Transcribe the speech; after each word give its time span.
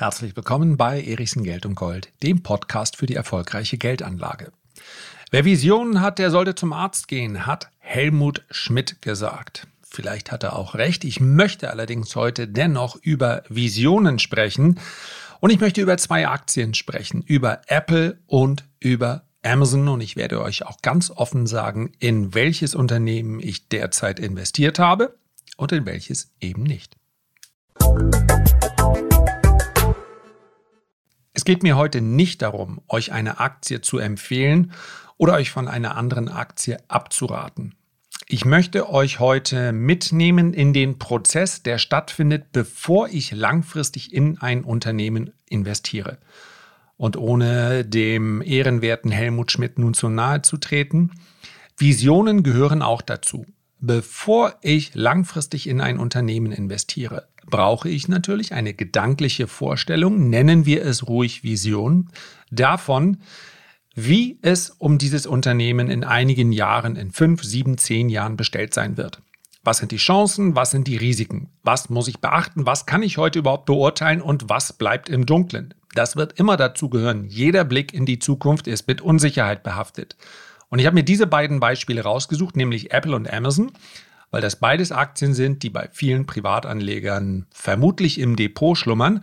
Herzlich 0.00 0.34
willkommen 0.34 0.78
bei 0.78 1.04
Erichsen 1.04 1.44
Geld 1.44 1.66
und 1.66 1.74
Gold, 1.74 2.10
dem 2.22 2.42
Podcast 2.42 2.96
für 2.96 3.04
die 3.04 3.16
erfolgreiche 3.16 3.76
Geldanlage. 3.76 4.50
Wer 5.30 5.44
Visionen 5.44 6.00
hat, 6.00 6.18
der 6.18 6.30
sollte 6.30 6.54
zum 6.54 6.72
Arzt 6.72 7.06
gehen, 7.06 7.44
hat 7.44 7.68
Helmut 7.80 8.42
Schmidt 8.50 9.02
gesagt. 9.02 9.66
Vielleicht 9.82 10.32
hat 10.32 10.42
er 10.42 10.56
auch 10.56 10.74
recht. 10.74 11.04
Ich 11.04 11.20
möchte 11.20 11.68
allerdings 11.68 12.16
heute 12.16 12.48
dennoch 12.48 12.96
über 13.02 13.42
Visionen 13.50 14.18
sprechen. 14.18 14.80
Und 15.38 15.50
ich 15.50 15.60
möchte 15.60 15.82
über 15.82 15.98
zwei 15.98 16.26
Aktien 16.26 16.72
sprechen, 16.72 17.20
über 17.20 17.60
Apple 17.66 18.20
und 18.26 18.64
über 18.78 19.24
Amazon. 19.42 19.86
Und 19.86 20.00
ich 20.00 20.16
werde 20.16 20.40
euch 20.40 20.64
auch 20.64 20.80
ganz 20.80 21.10
offen 21.10 21.46
sagen, 21.46 21.92
in 21.98 22.32
welches 22.32 22.74
Unternehmen 22.74 23.38
ich 23.38 23.68
derzeit 23.68 24.18
investiert 24.18 24.78
habe 24.78 25.18
und 25.58 25.72
in 25.72 25.84
welches 25.84 26.32
eben 26.40 26.62
nicht. 26.62 26.96
Es 31.40 31.46
geht 31.46 31.62
mir 31.62 31.78
heute 31.78 32.02
nicht 32.02 32.42
darum, 32.42 32.82
euch 32.86 33.12
eine 33.12 33.40
Aktie 33.40 33.80
zu 33.80 33.96
empfehlen 33.96 34.72
oder 35.16 35.32
euch 35.32 35.50
von 35.50 35.68
einer 35.68 35.96
anderen 35.96 36.28
Aktie 36.28 36.76
abzuraten. 36.88 37.74
Ich 38.26 38.44
möchte 38.44 38.90
euch 38.90 39.20
heute 39.20 39.72
mitnehmen 39.72 40.52
in 40.52 40.74
den 40.74 40.98
Prozess, 40.98 41.62
der 41.62 41.78
stattfindet, 41.78 42.52
bevor 42.52 43.08
ich 43.08 43.32
langfristig 43.32 44.12
in 44.12 44.36
ein 44.36 44.64
Unternehmen 44.64 45.32
investiere. 45.48 46.18
Und 46.98 47.16
ohne 47.16 47.86
dem 47.86 48.42
ehrenwerten 48.42 49.10
Helmut 49.10 49.50
Schmidt 49.50 49.78
nun 49.78 49.94
zu 49.94 50.10
nahe 50.10 50.42
zu 50.42 50.58
treten, 50.58 51.10
Visionen 51.78 52.42
gehören 52.42 52.82
auch 52.82 53.00
dazu. 53.00 53.46
Bevor 53.78 54.56
ich 54.60 54.94
langfristig 54.94 55.66
in 55.66 55.80
ein 55.80 55.98
Unternehmen 55.98 56.52
investiere, 56.52 57.29
brauche 57.46 57.88
ich 57.88 58.08
natürlich 58.08 58.52
eine 58.52 58.74
gedankliche 58.74 59.46
Vorstellung, 59.46 60.28
nennen 60.28 60.66
wir 60.66 60.84
es 60.84 61.08
ruhig 61.08 61.42
Vision, 61.42 62.10
davon, 62.50 63.18
wie 63.94 64.38
es 64.42 64.70
um 64.70 64.98
dieses 64.98 65.26
Unternehmen 65.26 65.90
in 65.90 66.04
einigen 66.04 66.52
Jahren, 66.52 66.96
in 66.96 67.10
fünf, 67.10 67.42
sieben, 67.42 67.78
zehn 67.78 68.08
Jahren 68.08 68.36
bestellt 68.36 68.74
sein 68.74 68.96
wird. 68.96 69.20
Was 69.62 69.78
sind 69.78 69.92
die 69.92 69.98
Chancen? 69.98 70.56
Was 70.56 70.70
sind 70.70 70.86
die 70.86 70.96
Risiken? 70.96 71.50
Was 71.62 71.90
muss 71.90 72.08
ich 72.08 72.20
beachten? 72.20 72.64
Was 72.64 72.86
kann 72.86 73.02
ich 73.02 73.18
heute 73.18 73.40
überhaupt 73.40 73.66
beurteilen? 73.66 74.22
Und 74.22 74.48
was 74.48 74.72
bleibt 74.72 75.10
im 75.10 75.26
Dunkeln? 75.26 75.74
Das 75.94 76.16
wird 76.16 76.38
immer 76.38 76.56
dazu 76.56 76.88
gehören. 76.88 77.26
Jeder 77.26 77.64
Blick 77.64 77.92
in 77.92 78.06
die 78.06 78.18
Zukunft 78.18 78.66
ist 78.66 78.88
mit 78.88 79.02
Unsicherheit 79.02 79.62
behaftet. 79.62 80.16
Und 80.70 80.78
ich 80.78 80.86
habe 80.86 80.94
mir 80.94 81.02
diese 81.02 81.26
beiden 81.26 81.60
Beispiele 81.60 82.02
rausgesucht, 82.02 82.56
nämlich 82.56 82.92
Apple 82.92 83.14
und 83.14 83.30
Amazon, 83.30 83.72
weil 84.30 84.40
das 84.40 84.56
beides 84.56 84.92
Aktien 84.92 85.34
sind, 85.34 85.62
die 85.62 85.70
bei 85.70 85.88
vielen 85.92 86.26
Privatanlegern 86.26 87.46
vermutlich 87.50 88.18
im 88.18 88.36
Depot 88.36 88.76
schlummern. 88.76 89.22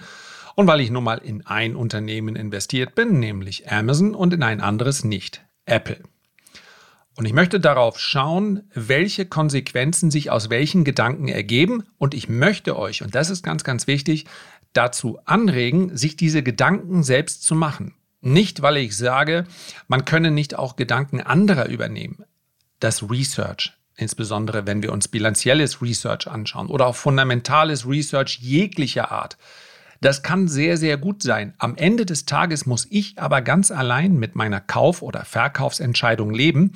Und 0.56 0.68
weil 0.68 0.82
ich 0.82 0.90
nun 0.90 1.04
mal 1.04 1.20
in 1.20 1.46
ein 1.46 1.76
Unternehmen 1.76 2.36
investiert 2.36 2.96
bin, 2.96 3.20
nämlich 3.20 3.72
Amazon, 3.72 4.16
und 4.16 4.34
in 4.34 4.44
ein 4.44 4.60
anderes 4.60 5.04
nicht, 5.04 5.46
Apple. 5.66 6.00
Und 7.16 7.26
ich 7.26 7.34
möchte 7.34 7.60
darauf 7.60 8.00
schauen, 8.00 8.70
welche 8.74 9.26
Konsequenzen 9.26 10.12
sich 10.12 10.30
aus 10.30 10.50
welchen 10.50 10.84
Gedanken 10.84 11.28
ergeben. 11.28 11.84
Und 11.98 12.14
ich 12.14 12.30
möchte 12.30 12.78
euch, 12.78 13.02
und 13.02 13.16
das 13.16 13.30
ist 13.30 13.44
ganz, 13.44 13.64
ganz 13.64 13.88
wichtig, 13.88 14.26
dazu 14.74 15.20
anregen, 15.26 15.98
sich 15.98 16.16
diese 16.16 16.44
Gedanken 16.44 17.02
selbst 17.04 17.44
zu 17.44 17.56
machen. 17.56 17.96
Nicht, 18.22 18.62
weil 18.62 18.78
ich 18.78 18.96
sage, 18.96 19.46
man 19.88 20.06
könne 20.06 20.32
nicht 20.32 20.58
auch 20.58 20.76
Gedanken 20.76 21.22
anderer 21.22 21.70
übernehmen. 21.70 22.24
Das 22.80 23.10
Research, 23.10 23.77
insbesondere 23.98 24.66
wenn 24.66 24.82
wir 24.82 24.94
uns 24.94 25.08
bilanzielles 25.08 25.82
Research 25.82 26.28
anschauen 26.28 26.68
oder 26.68 26.88
auch 26.88 26.96
fundamentales 26.96 27.88
Research 27.88 28.40
jeglicher 28.42 29.12
Art, 29.12 29.38
das 30.00 30.22
kann 30.22 30.48
sehr, 30.48 30.78
sehr 30.78 30.98
gut 30.98 31.24
sein. 31.24 31.54
Am 31.58 31.76
Ende 31.76 32.06
des 32.06 32.26
Tages 32.26 32.66
muss 32.66 32.88
ich 32.90 33.20
aber 33.20 33.42
ganz 33.42 33.72
allein 33.72 34.18
mit 34.18 34.36
meiner 34.36 34.62
Kauf- 34.62 35.02
oder 35.02 35.26
Verkaufsentscheidung 35.26 36.32
leben. 36.32 36.74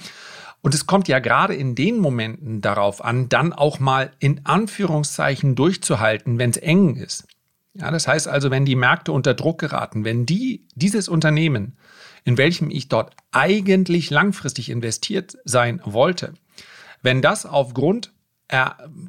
Und 0.62 0.74
es 0.74 0.86
kommt 0.88 1.08
ja 1.08 1.20
gerade 1.20 1.56
in 1.56 1.76
den 1.76 1.98
Momenten 2.00 2.62
darauf 2.62 3.04
an, 3.04 3.30
dann 3.30 3.54
auch 3.54 3.80
mal 3.80 4.12
in 4.20 4.46
Anführungszeichen 4.46 5.56
durchzuhalten, 5.56 6.40
wenn 6.40 6.52
es 6.52 6.58
eng 6.58 6.96
ist. 6.96 7.26
Ja, 7.74 7.90
das 7.90 8.08
heißt 8.08 8.28
also, 8.28 8.52
wenn 8.52 8.66
die 8.66 8.76
Märkte 8.76 9.12
unter 9.12 9.34
Druck 9.34 9.60
geraten, 9.60 10.04
wenn 10.04 10.26
die, 10.26 10.68
dieses 10.76 11.08
Unternehmen, 11.08 11.78
in 12.26 12.38
welchem 12.38 12.70
ich 12.70 12.90
dort 12.90 13.16
eigentlich 13.32 14.10
langfristig 14.10 14.70
investiert 14.70 15.38
sein 15.46 15.82
wollte, 15.86 16.34
wenn 17.02 17.22
das 17.22 17.46
aufgrund 17.46 18.12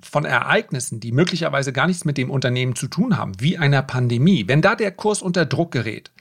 von 0.03 0.25
Ereignissen, 0.25 1.01
die 1.01 1.11
möglicherweise 1.11 1.73
gar 1.73 1.89
nichts 1.89 2.05
mit 2.05 2.17
dem 2.17 2.31
Unternehmen 2.31 2.77
zu 2.77 2.87
tun 2.87 3.17
haben, 3.17 3.33
wie 3.41 3.59
einer 3.59 3.83
Pandemie, 3.83 4.47
wenn 4.47 4.63
da 4.63 4.77
der 4.77 4.93
Kurs 4.93 5.21
unter 5.21 5.47
Druck 5.47 5.73
gerät, 5.73 6.13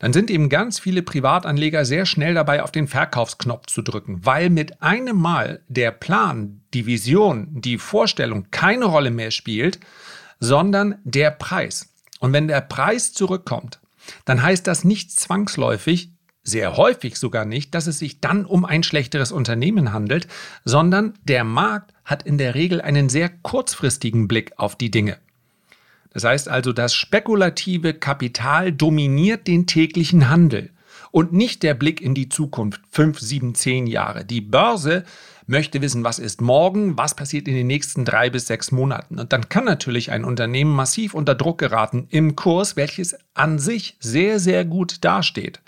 dann 0.00 0.12
sind 0.12 0.28
eben 0.28 0.48
ganz 0.48 0.80
viele 0.80 1.02
Privatanleger 1.02 1.84
sehr 1.84 2.06
schnell 2.06 2.34
dabei, 2.34 2.64
auf 2.64 2.72
den 2.72 2.88
Verkaufsknopf 2.88 3.66
zu 3.66 3.82
drücken, 3.82 4.26
weil 4.26 4.50
mit 4.50 4.82
einem 4.82 5.16
Mal 5.16 5.60
der 5.68 5.92
Plan, 5.92 6.62
die 6.74 6.86
Vision, 6.86 7.60
die 7.60 7.78
Vorstellung 7.78 8.48
keine 8.50 8.86
Rolle 8.86 9.12
mehr 9.12 9.30
spielt, 9.30 9.78
sondern 10.40 10.96
der 11.04 11.30
Preis. 11.30 11.94
Und 12.18 12.32
wenn 12.32 12.48
der 12.48 12.62
Preis 12.62 13.12
zurückkommt, 13.12 13.78
dann 14.24 14.42
heißt 14.42 14.66
das 14.66 14.82
nicht 14.82 15.12
zwangsläufig, 15.12 16.10
sehr 16.42 16.76
häufig 16.76 17.16
sogar 17.16 17.44
nicht, 17.44 17.74
dass 17.74 17.86
es 17.86 17.98
sich 17.98 18.20
dann 18.20 18.44
um 18.44 18.64
ein 18.64 18.82
schlechteres 18.82 19.32
Unternehmen 19.32 19.92
handelt, 19.92 20.26
sondern 20.64 21.14
der 21.24 21.44
Markt 21.44 21.92
hat 22.04 22.24
in 22.24 22.38
der 22.38 22.54
Regel 22.54 22.80
einen 22.80 23.08
sehr 23.08 23.28
kurzfristigen 23.28 24.28
Blick 24.28 24.52
auf 24.56 24.76
die 24.76 24.90
Dinge. 24.90 25.18
Das 26.12 26.24
heißt 26.24 26.48
also, 26.48 26.72
das 26.72 26.94
spekulative 26.94 27.94
Kapital 27.94 28.72
dominiert 28.72 29.46
den 29.46 29.66
täglichen 29.66 30.28
Handel 30.28 30.70
und 31.10 31.32
nicht 31.32 31.62
der 31.62 31.74
Blick 31.74 32.00
in 32.00 32.14
die 32.14 32.28
Zukunft, 32.28 32.80
fünf, 32.90 33.20
sieben, 33.20 33.54
zehn 33.54 33.86
Jahre. 33.86 34.24
Die 34.24 34.40
Börse 34.40 35.04
möchte 35.46 35.80
wissen, 35.80 36.04
was 36.04 36.18
ist 36.18 36.40
morgen, 36.40 36.98
was 36.98 37.14
passiert 37.14 37.48
in 37.48 37.54
den 37.54 37.66
nächsten 37.66 38.04
drei 38.04 38.30
bis 38.30 38.46
sechs 38.46 38.72
Monaten. 38.72 39.18
Und 39.18 39.32
dann 39.32 39.48
kann 39.48 39.64
natürlich 39.64 40.10
ein 40.10 40.24
Unternehmen 40.24 40.74
massiv 40.74 41.14
unter 41.14 41.34
Druck 41.34 41.58
geraten 41.58 42.06
im 42.10 42.36
Kurs, 42.36 42.76
welches 42.76 43.16
an 43.34 43.58
sich 43.58 43.96
sehr, 44.00 44.38
sehr 44.38 44.64
gut 44.64 45.04
dasteht. 45.04 45.60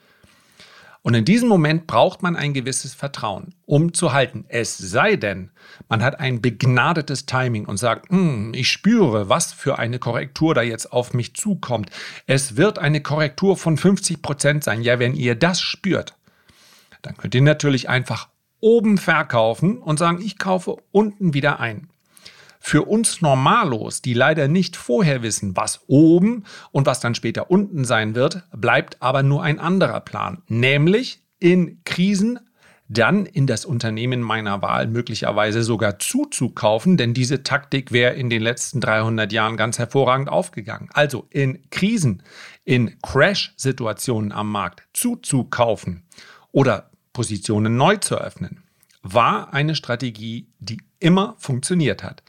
Und 1.05 1.13
in 1.13 1.27
diesem 1.27 1.51
Moment 1.51 1.87
braucht 1.87 2.23
man 2.23 2.35
ein 2.35 2.55
gewisses 2.55 2.95
Vertrauen, 2.95 3.55
um 3.67 3.93
zu 3.93 4.15
halten. 4.15 4.47
Es 4.49 4.79
sei 4.79 5.17
denn, 5.17 5.51
man 5.91 6.03
hat 6.03 6.19
ein 6.19 6.41
begnadetes 6.41 7.27
Timing 7.27 7.67
und 7.67 7.77
sagt, 7.77 8.09
hm, 8.09 8.55
ich 8.55 8.71
spüre, 8.71 9.29
was 9.29 9.53
für 9.53 9.79
eine 9.79 9.99
Korrektur 9.99 10.55
da 10.55 10.63
jetzt 10.63 10.95
auf 10.95 11.13
mich 11.13 11.35
zukommt. 11.35 11.91
Es 12.27 12.57
wird 12.57 12.79
eine 12.79 13.03
Korrektur 13.03 13.59
von 13.59 13.77
50 13.77 14.23
Prozent 14.23 14.65
sein. 14.65 14.81
Ja, 14.81 14.99
wenn 14.99 15.15
ihr 15.15 15.35
das 15.35 15.61
spürt, 15.61 16.17
dann 17.03 17.19
könnt 17.19 17.35
ihr 17.35 17.43
natürlich 17.43 17.91
einfach 17.91 18.29
oben 18.61 18.97
verkaufen 18.97 19.77
und 19.77 19.99
sagen, 19.99 20.23
ich 20.23 20.39
kaufe 20.39 20.79
unten 20.91 21.35
wieder 21.35 21.61
ein. 21.61 21.91
Für 22.67 22.85
uns 22.89 23.21
Normalos, 23.21 24.01
die 24.01 24.15
leider 24.15 24.49
nicht 24.49 24.75
vorher 24.75 25.23
wissen, 25.23 25.55
was 25.55 25.83
oben 25.87 26.45
und 26.73 26.87
was 26.87 26.99
dann 26.99 27.15
später 27.15 27.51
unten 27.51 27.85
sein 27.85 28.15
wird, 28.15 28.43
bleibt 28.53 29.03
aber 29.03 29.23
nur 29.23 29.43
ein 29.43 29.61
anderer 29.61 30.01
Plan, 30.01 30.43
nämlich 30.49 31.21
in 31.39 31.83
Krisen 31.85 32.41
dann 32.89 33.27
in 33.27 33.47
das 33.47 33.67
Unternehmen 33.67 34.23
meiner 34.23 34.63
Wahl 34.63 34.87
möglicherweise 34.87 35.63
sogar 35.63 35.99
zuzukaufen, 35.99 36.97
denn 36.97 37.13
diese 37.13 37.43
Taktik 37.43 37.93
wäre 37.93 38.15
in 38.15 38.31
den 38.31 38.41
letzten 38.41 38.81
300 38.81 39.31
Jahren 39.31 39.59
ganz 39.59 39.79
hervorragend 39.79 40.31
aufgegangen. 40.31 40.89
Also 40.95 41.27
in 41.29 41.69
Krisen, 41.69 42.23
in 42.65 42.99
Crash-Situationen 43.03 44.33
am 44.33 44.51
Markt 44.51 44.85
zuzukaufen 44.95 46.05
oder 46.51 46.89
Positionen 47.13 47.77
neu 47.77 47.99
zu 47.99 48.17
öffnen, 48.17 48.63
war 49.03 49.53
eine 49.53 49.75
Strategie, 49.75 50.49
die 50.61 50.79
immer 50.99 51.37
funktioniert 51.39 52.03
hat 52.03 52.23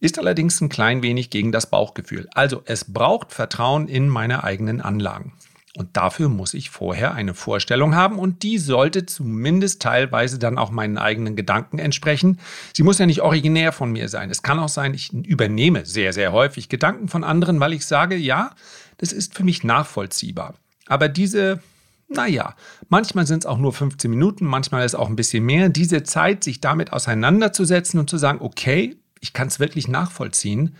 ist 0.00 0.18
allerdings 0.18 0.60
ein 0.60 0.68
klein 0.68 1.02
wenig 1.02 1.30
gegen 1.30 1.52
das 1.52 1.70
Bauchgefühl. 1.70 2.28
Also 2.34 2.62
es 2.66 2.92
braucht 2.92 3.32
Vertrauen 3.32 3.88
in 3.88 4.08
meine 4.08 4.44
eigenen 4.44 4.80
Anlagen. 4.80 5.32
Und 5.76 5.96
dafür 5.96 6.30
muss 6.30 6.54
ich 6.54 6.70
vorher 6.70 7.12
eine 7.12 7.34
Vorstellung 7.34 7.94
haben 7.94 8.18
und 8.18 8.42
die 8.42 8.56
sollte 8.56 9.04
zumindest 9.04 9.82
teilweise 9.82 10.38
dann 10.38 10.56
auch 10.56 10.70
meinen 10.70 10.96
eigenen 10.96 11.36
Gedanken 11.36 11.78
entsprechen. 11.78 12.40
Sie 12.74 12.82
muss 12.82 12.98
ja 12.98 13.04
nicht 13.04 13.20
originär 13.20 13.72
von 13.72 13.92
mir 13.92 14.08
sein. 14.08 14.30
Es 14.30 14.42
kann 14.42 14.58
auch 14.58 14.70
sein, 14.70 14.94
ich 14.94 15.12
übernehme 15.12 15.84
sehr, 15.84 16.14
sehr 16.14 16.32
häufig 16.32 16.70
Gedanken 16.70 17.08
von 17.08 17.24
anderen, 17.24 17.60
weil 17.60 17.74
ich 17.74 17.84
sage, 17.84 18.16
ja, 18.16 18.52
das 18.96 19.12
ist 19.12 19.34
für 19.34 19.44
mich 19.44 19.64
nachvollziehbar. 19.64 20.54
Aber 20.86 21.10
diese, 21.10 21.60
naja, 22.08 22.54
manchmal 22.88 23.26
sind 23.26 23.40
es 23.40 23.46
auch 23.46 23.58
nur 23.58 23.74
15 23.74 24.10
Minuten, 24.10 24.46
manchmal 24.46 24.86
ist 24.86 24.92
es 24.92 24.98
auch 24.98 25.10
ein 25.10 25.16
bisschen 25.16 25.44
mehr. 25.44 25.68
Diese 25.68 26.04
Zeit, 26.04 26.42
sich 26.42 26.62
damit 26.62 26.94
auseinanderzusetzen 26.94 28.00
und 28.00 28.08
zu 28.08 28.16
sagen, 28.16 28.38
okay, 28.40 28.96
ich 29.20 29.32
kann 29.32 29.48
es 29.48 29.60
wirklich 29.60 29.88
nachvollziehen, 29.88 30.76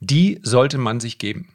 die 0.00 0.40
sollte 0.42 0.78
man 0.78 1.00
sich 1.00 1.18
geben. 1.18 1.48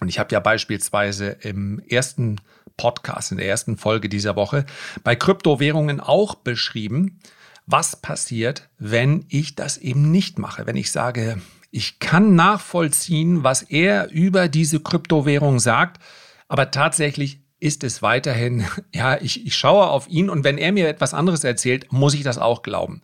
Und 0.00 0.08
ich 0.08 0.18
habe 0.18 0.32
ja 0.32 0.40
beispielsweise 0.40 1.30
im 1.42 1.80
ersten 1.88 2.40
Podcast, 2.76 3.32
in 3.32 3.38
der 3.38 3.48
ersten 3.48 3.76
Folge 3.76 4.08
dieser 4.08 4.36
Woche, 4.36 4.64
bei 5.04 5.14
Kryptowährungen 5.14 6.00
auch 6.00 6.36
beschrieben, 6.36 7.20
was 7.66 7.96
passiert, 7.96 8.68
wenn 8.78 9.26
ich 9.28 9.54
das 9.54 9.76
eben 9.76 10.10
nicht 10.10 10.38
mache. 10.38 10.66
Wenn 10.66 10.76
ich 10.76 10.90
sage, 10.90 11.40
Ich 11.72 12.00
kann 12.00 12.34
nachvollziehen, 12.34 13.44
was 13.44 13.62
er 13.62 14.10
über 14.10 14.48
diese 14.48 14.80
Kryptowährung 14.80 15.60
sagt, 15.60 16.02
aber 16.48 16.72
tatsächlich 16.72 17.42
ist 17.60 17.84
es 17.84 18.02
weiterhin, 18.02 18.66
ja, 18.94 19.20
ich, 19.20 19.46
ich 19.46 19.54
schaue 19.54 19.86
auf 19.86 20.08
ihn 20.08 20.30
und 20.30 20.42
wenn 20.42 20.58
er 20.58 20.72
mir 20.72 20.88
etwas 20.88 21.14
anderes 21.14 21.44
erzählt, 21.44 21.92
muss 21.92 22.14
ich 22.14 22.24
das 22.24 22.38
auch 22.38 22.62
glauben. 22.62 23.02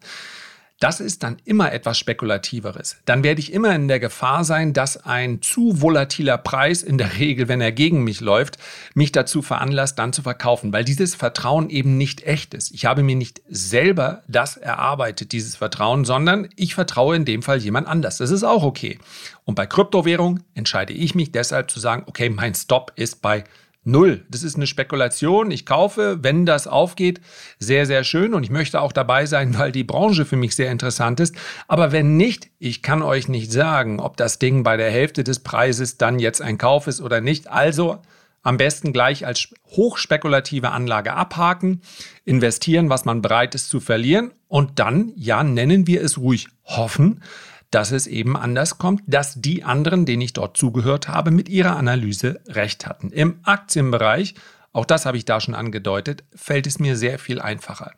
Das 0.79 1.01
ist 1.01 1.23
dann 1.23 1.39
immer 1.47 1.73
etwas 1.73 1.99
Spekulativeres. 1.99 2.99
Dann 3.07 3.23
werde 3.25 3.41
ich 3.41 3.51
immer 3.51 3.75
in 3.75 3.89
der 3.89 3.99
Gefahr 3.99 4.45
sein, 4.45 4.75
dass 4.75 4.99
ein 4.99 5.41
zu 5.41 5.81
volatiler 5.81 6.37
Preis, 6.37 6.83
in 6.83 6.99
der 6.99 7.19
Regel, 7.19 7.49
wenn 7.49 7.63
er 7.63 7.73
gegen 7.73 8.05
mich 8.05 8.21
läuft, 8.21 8.59
mich 8.93 9.11
dazu 9.11 9.41
veranlasst, 9.41 9.99
dann 9.99 10.13
zu 10.13 10.21
verkaufen, 10.21 10.75
weil 10.75 10.85
dieses 10.85 11.15
Vertrauen 11.15 11.71
eben 11.71 11.97
nicht 11.97 12.25
echt 12.25 12.53
ist. 12.53 12.73
Ich 12.73 12.85
habe 12.85 13.03
mir 13.03 13.17
nicht 13.17 13.41
selber 13.49 14.23
das 14.29 14.59
erarbeitet, 14.59 15.33
dieses 15.33 15.57
Vertrauen, 15.57 16.05
sondern 16.05 16.49
ich 16.57 16.75
vertraue 16.75 17.17
in 17.17 17.25
dem 17.25 17.43
Fall 17.43 17.59
jemand 17.59 17.87
anders. 17.89 18.19
Das 18.19 18.31
ist 18.31 18.45
auch 18.45 18.63
okay. 18.63 18.99
Und 19.45 19.55
bei 19.55 19.65
Kryptowährung 19.65 20.41
entscheide 20.53 20.93
ich 20.93 21.15
mich 21.15 21.33
deshalb 21.33 21.71
zu 21.71 21.81
sagen, 21.81 22.03
okay, 22.05 22.29
mein 22.29 22.55
Stop 22.55 22.93
ist 22.97 23.23
bei 23.23 23.45
Null. 23.89 24.27
Das 24.29 24.43
ist 24.43 24.57
eine 24.57 24.67
Spekulation. 24.67 25.53
Ich 25.53 25.65
kaufe, 25.65 26.19
wenn 26.21 26.45
das 26.45 26.67
aufgeht, 26.67 27.21
sehr, 27.61 27.87
sehr 27.87 28.03
schön. 28.03 28.35
Und 28.35 28.43
ich 28.43 28.51
möchte 28.51 28.81
auch 28.81 28.91
dabei 28.91 29.27
sein, 29.27 29.57
weil 29.57 29.71
die 29.71 29.85
Branche 29.85 30.25
für 30.25 30.35
mich 30.35 30.57
sehr 30.57 30.73
interessant 30.73 31.21
ist. 31.21 31.37
Aber 31.69 31.93
wenn 31.93 32.17
nicht, 32.17 32.49
ich 32.59 32.83
kann 32.83 33.01
euch 33.01 33.29
nicht 33.29 33.53
sagen, 33.53 34.01
ob 34.01 34.17
das 34.17 34.41
Ding 34.41 34.65
bei 34.65 34.77
der 34.77 34.91
Hälfte 34.91 35.23
des 35.23 35.39
Preises 35.39 35.99
dann 35.99 36.19
jetzt 36.19 36.43
ein 36.43 36.59
Kauf 36.59 36.89
ist 36.89 37.01
oder 37.01 37.21
nicht. 37.21 37.49
Also 37.49 37.99
am 38.43 38.57
besten 38.57 38.93
gleich 38.93 39.25
als 39.25 39.55
hochspekulative 39.69 40.73
Anlage 40.73 41.15
abhaken, 41.15 41.81
investieren, 42.25 42.91
was 42.91 43.05
man 43.05 43.23
bereit 43.23 43.55
ist 43.55 43.69
zu 43.69 43.79
verlieren. 43.79 44.33
Und 44.49 44.81
dann, 44.81 45.13
ja, 45.15 45.45
nennen 45.45 45.87
wir 45.87 46.03
es 46.03 46.19
ruhig 46.19 46.49
hoffen, 46.65 47.23
dass 47.71 47.93
es 47.93 48.07
eben 48.07 48.37
anders 48.37 48.79
kommt, 48.79 49.03
dass 49.07 49.41
die 49.41 49.65
anderen, 49.65 50.07
denen 50.07 50.23
ich 50.23 50.33
dort 50.33 50.57
zugehört 50.57 51.09
habe, 51.09 51.31
mit 51.31 51.49
ihrer 51.49 51.77
Analyse 51.77 52.41
recht 52.49 52.87
hatten. 52.87 53.11
Im 53.11 53.41
Aktienbereich, 53.43 54.35
auch 54.73 54.85
das 54.85 55.07
habe 55.07 55.17
ich 55.17 55.25
da 55.25 55.41
schon 55.41 55.55
angedeutet, 55.55 56.25
fällt 56.35 56.67
es 56.67 56.79
mir 56.79 56.97
sehr 56.97 57.19
viel 57.19 57.41
einfacher. 57.41 57.93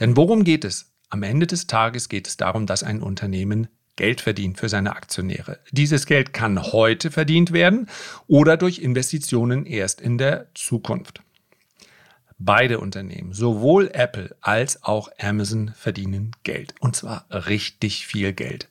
Denn 0.00 0.16
worum 0.16 0.44
geht 0.44 0.64
es? 0.64 0.92
Am 1.10 1.22
Ende 1.22 1.46
des 1.46 1.66
Tages 1.66 2.08
geht 2.08 2.26
es 2.26 2.36
darum, 2.36 2.66
dass 2.66 2.82
ein 2.82 3.02
Unternehmen 3.02 3.68
Geld 3.96 4.20
verdient 4.20 4.58
für 4.58 4.68
seine 4.68 4.96
Aktionäre. 4.96 5.60
Dieses 5.70 6.06
Geld 6.06 6.32
kann 6.32 6.60
heute 6.60 7.10
verdient 7.12 7.52
werden 7.52 7.88
oder 8.26 8.56
durch 8.56 8.80
Investitionen 8.80 9.66
erst 9.66 10.00
in 10.00 10.18
der 10.18 10.48
Zukunft. 10.54 11.20
Beide 12.38 12.80
Unternehmen, 12.80 13.32
sowohl 13.32 13.90
Apple 13.92 14.34
als 14.40 14.82
auch 14.82 15.08
Amazon, 15.20 15.72
verdienen 15.76 16.32
Geld. 16.42 16.74
Und 16.80 16.96
zwar 16.96 17.26
richtig 17.30 18.06
viel 18.08 18.32
Geld. 18.32 18.68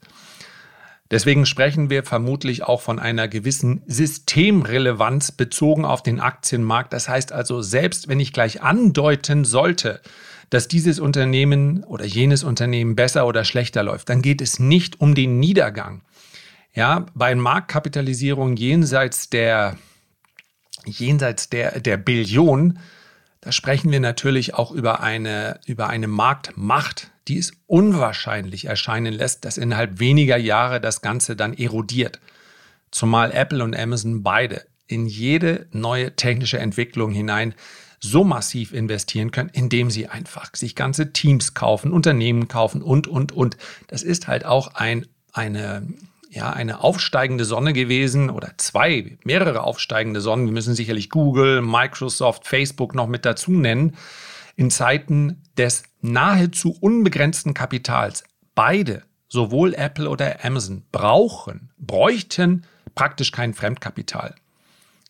Deswegen 1.14 1.46
sprechen 1.46 1.92
wir 1.92 2.04
vermutlich 2.04 2.64
auch 2.64 2.82
von 2.82 2.98
einer 2.98 3.28
gewissen 3.28 3.84
Systemrelevanz 3.86 5.32
bezogen 5.32 5.86
auf 5.86 6.02
den 6.02 6.20
Aktienmarkt. 6.20 6.92
Das 6.92 7.08
heißt 7.08 7.32
also, 7.32 7.62
selbst 7.62 8.08
wenn 8.08 8.20
ich 8.20 8.34
gleich 8.34 8.64
andeuten 8.64 9.46
sollte, 9.46 10.02
dass 10.50 10.68
dieses 10.68 11.00
Unternehmen 11.00 11.84
oder 11.84 12.04
jenes 12.04 12.44
Unternehmen 12.44 12.96
besser 12.96 13.28
oder 13.28 13.46
schlechter 13.46 13.84
läuft, 13.84 14.10
dann 14.10 14.24
geht 14.24 14.42
es 14.42 14.58
nicht 14.58 15.02
um 15.02 15.14
den 15.14 15.40
Niedergang. 15.40 16.02
Ja, 16.74 17.06
bei 17.14 17.36
Marktkapitalisierung 17.36 18.56
jenseits 18.56 19.30
der, 19.30 19.78
jenseits 20.84 21.48
der, 21.48 21.80
der 21.80 21.98
Billion, 21.98 22.80
da 23.40 23.52
sprechen 23.52 23.92
wir 23.92 24.00
natürlich 24.00 24.56
auch 24.56 24.72
über 24.72 25.02
eine, 25.02 25.60
über 25.68 25.90
eine 25.90 26.08
Marktmacht, 26.08 27.12
die 27.28 27.38
es 27.38 27.54
unwahrscheinlich 27.68 28.66
erscheinen 28.66 29.14
lässt, 29.14 29.46
dass 29.46 29.58
innerhalb 29.58 30.00
weniger 30.00 30.38
Jahre 30.38 30.82
das 30.82 31.02
Ganze 31.02 31.36
dann 31.36 31.54
erodiert. 31.54 32.20
Zumal 32.92 33.32
Apple 33.32 33.64
und 33.64 33.76
Amazon 33.76 34.24
beide 34.24 34.66
in 34.88 35.06
jede 35.06 35.68
neue 35.72 36.16
technische 36.16 36.60
Entwicklung 36.60 37.12
hinein 37.12 37.56
so 38.00 38.26
massiv 38.26 38.74
investieren 38.74 39.32
können, 39.32 39.50
indem 39.54 39.90
sie 39.90 40.08
einfach 40.08 40.54
sich 40.54 40.76
ganze 40.76 41.14
Teams 41.14 41.54
kaufen, 41.54 41.94
Unternehmen 41.94 42.50
kaufen 42.50 42.82
und, 42.82 43.08
und, 43.08 43.32
und. 43.32 43.58
Das 43.88 44.04
ist 44.04 44.28
halt 44.28 44.46
auch 44.46 44.76
ein, 44.76 45.08
eine, 45.32 45.88
ja, 46.30 46.52
eine 46.52 46.82
aufsteigende 46.82 47.46
Sonne 47.46 47.72
gewesen 47.72 48.30
oder 48.30 48.52
zwei, 48.58 49.18
mehrere 49.24 49.64
aufsteigende 49.64 50.20
Sonnen. 50.20 50.46
Wir 50.46 50.54
müssen 50.54 50.76
sicherlich 50.76 51.10
Google, 51.10 51.62
Microsoft, 51.62 52.46
Facebook 52.46 52.94
noch 52.94 53.08
mit 53.08 53.24
dazu 53.26 53.52
nennen 53.52 53.96
in 54.56 54.70
Zeiten 54.70 55.42
des 55.58 55.84
nahezu 56.04 56.76
unbegrenzten 56.80 57.54
Kapitals. 57.54 58.24
Beide, 58.54 59.04
sowohl 59.30 59.74
Apple 59.74 60.10
oder 60.10 60.46
Amazon, 60.46 60.84
brauchen, 60.92 61.72
bräuchten 61.78 62.66
praktisch 62.94 63.32
kein 63.32 63.54
Fremdkapital. 63.54 64.36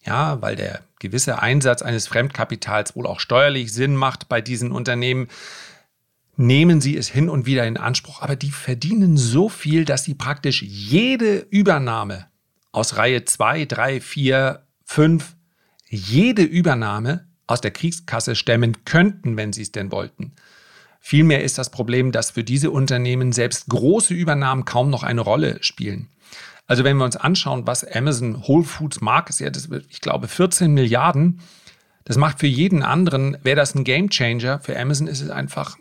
Ja, 0.05 0.41
weil 0.41 0.55
der 0.55 0.81
gewisse 0.99 1.41
Einsatz 1.41 1.81
eines 1.81 2.07
Fremdkapitals 2.07 2.95
wohl 2.95 3.07
auch 3.07 3.19
steuerlich 3.19 3.73
Sinn 3.73 3.95
macht 3.95 4.29
bei 4.29 4.41
diesen 4.41 4.71
Unternehmen, 4.71 5.27
nehmen 6.35 6.81
sie 6.81 6.97
es 6.97 7.09
hin 7.09 7.29
und 7.29 7.45
wieder 7.45 7.65
in 7.65 7.77
Anspruch. 7.77 8.21
Aber 8.21 8.35
die 8.35 8.51
verdienen 8.51 9.17
so 9.17 9.49
viel, 9.49 9.85
dass 9.85 10.03
sie 10.03 10.13
praktisch 10.13 10.61
jede 10.61 11.37
Übernahme 11.37 12.27
aus 12.71 12.97
Reihe 12.97 13.23
2, 13.25 13.65
3, 13.65 14.01
4, 14.01 14.63
5, 14.85 15.35
jede 15.89 16.43
Übernahme 16.43 17.27
aus 17.47 17.61
der 17.61 17.71
Kriegskasse 17.71 18.35
stemmen 18.35 18.85
könnten, 18.85 19.37
wenn 19.37 19.53
sie 19.53 19.61
es 19.61 19.71
denn 19.71 19.91
wollten. 19.91 20.33
Vielmehr 21.05 21.43
ist 21.43 21.57
das 21.57 21.69
Problem, 21.69 22.13
dass 22.13 22.31
für 22.31 22.45
diese 22.45 22.71
Unternehmen 22.71 23.33
selbst 23.33 23.67
große 23.67 24.13
Übernahmen 24.13 24.63
kaum 24.63 24.89
noch 24.89 25.03
eine 25.03 25.19
Rolle 25.19 25.57
spielen. 25.59 26.07
Also 26.65 26.85
wenn 26.85 26.95
wir 26.95 27.03
uns 27.03 27.17
anschauen, 27.17 27.67
was 27.67 27.83
Amazon 27.83 28.47
Whole 28.47 28.63
Foods 28.63 29.01
Market 29.01 29.41
ist, 29.41 29.55
das 29.57 29.69
wird, 29.69 29.85
ich 29.89 29.99
glaube, 29.99 30.29
14 30.29 30.73
Milliarden. 30.73 31.41
Das 32.05 32.15
macht 32.15 32.39
für 32.39 32.47
jeden 32.47 32.83
anderen, 32.83 33.37
wäre 33.43 33.57
das 33.57 33.75
ein 33.75 33.83
Game 33.83 34.09
Changer. 34.11 34.61
Für 34.61 34.79
Amazon 34.79 35.07
ist 35.07 35.19
es 35.19 35.29
einfach, 35.29 35.77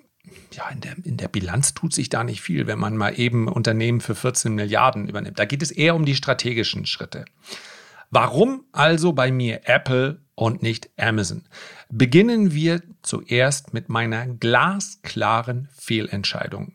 ja, 0.55 0.69
in 0.71 0.81
der, 0.81 0.97
in 1.05 1.19
der 1.19 1.29
Bilanz 1.29 1.73
tut 1.73 1.95
sich 1.95 2.09
da 2.09 2.25
nicht 2.25 2.41
viel, 2.41 2.67
wenn 2.67 2.81
man 2.81 2.97
mal 2.97 3.17
eben 3.17 3.47
Unternehmen 3.47 4.01
für 4.01 4.17
14 4.17 4.53
Milliarden 4.53 5.09
übernimmt. 5.09 5.39
Da 5.39 5.45
geht 5.45 5.63
es 5.63 5.71
eher 5.71 5.95
um 5.95 6.05
die 6.05 6.17
strategischen 6.17 6.85
Schritte. 6.85 7.27
Warum 8.12 8.67
also 8.73 9.14
bei 9.14 9.32
mir 9.32 9.62
Apple 9.64 10.20
und 10.35 10.62
nicht 10.62 10.91
Amazon? 10.99 11.47
Beginnen 11.88 12.53
wir 12.53 12.82
zuerst 13.00 13.73
mit 13.73 13.88
meiner 13.88 14.26
glasklaren 14.26 15.70
Fehlentscheidung. 15.75 16.75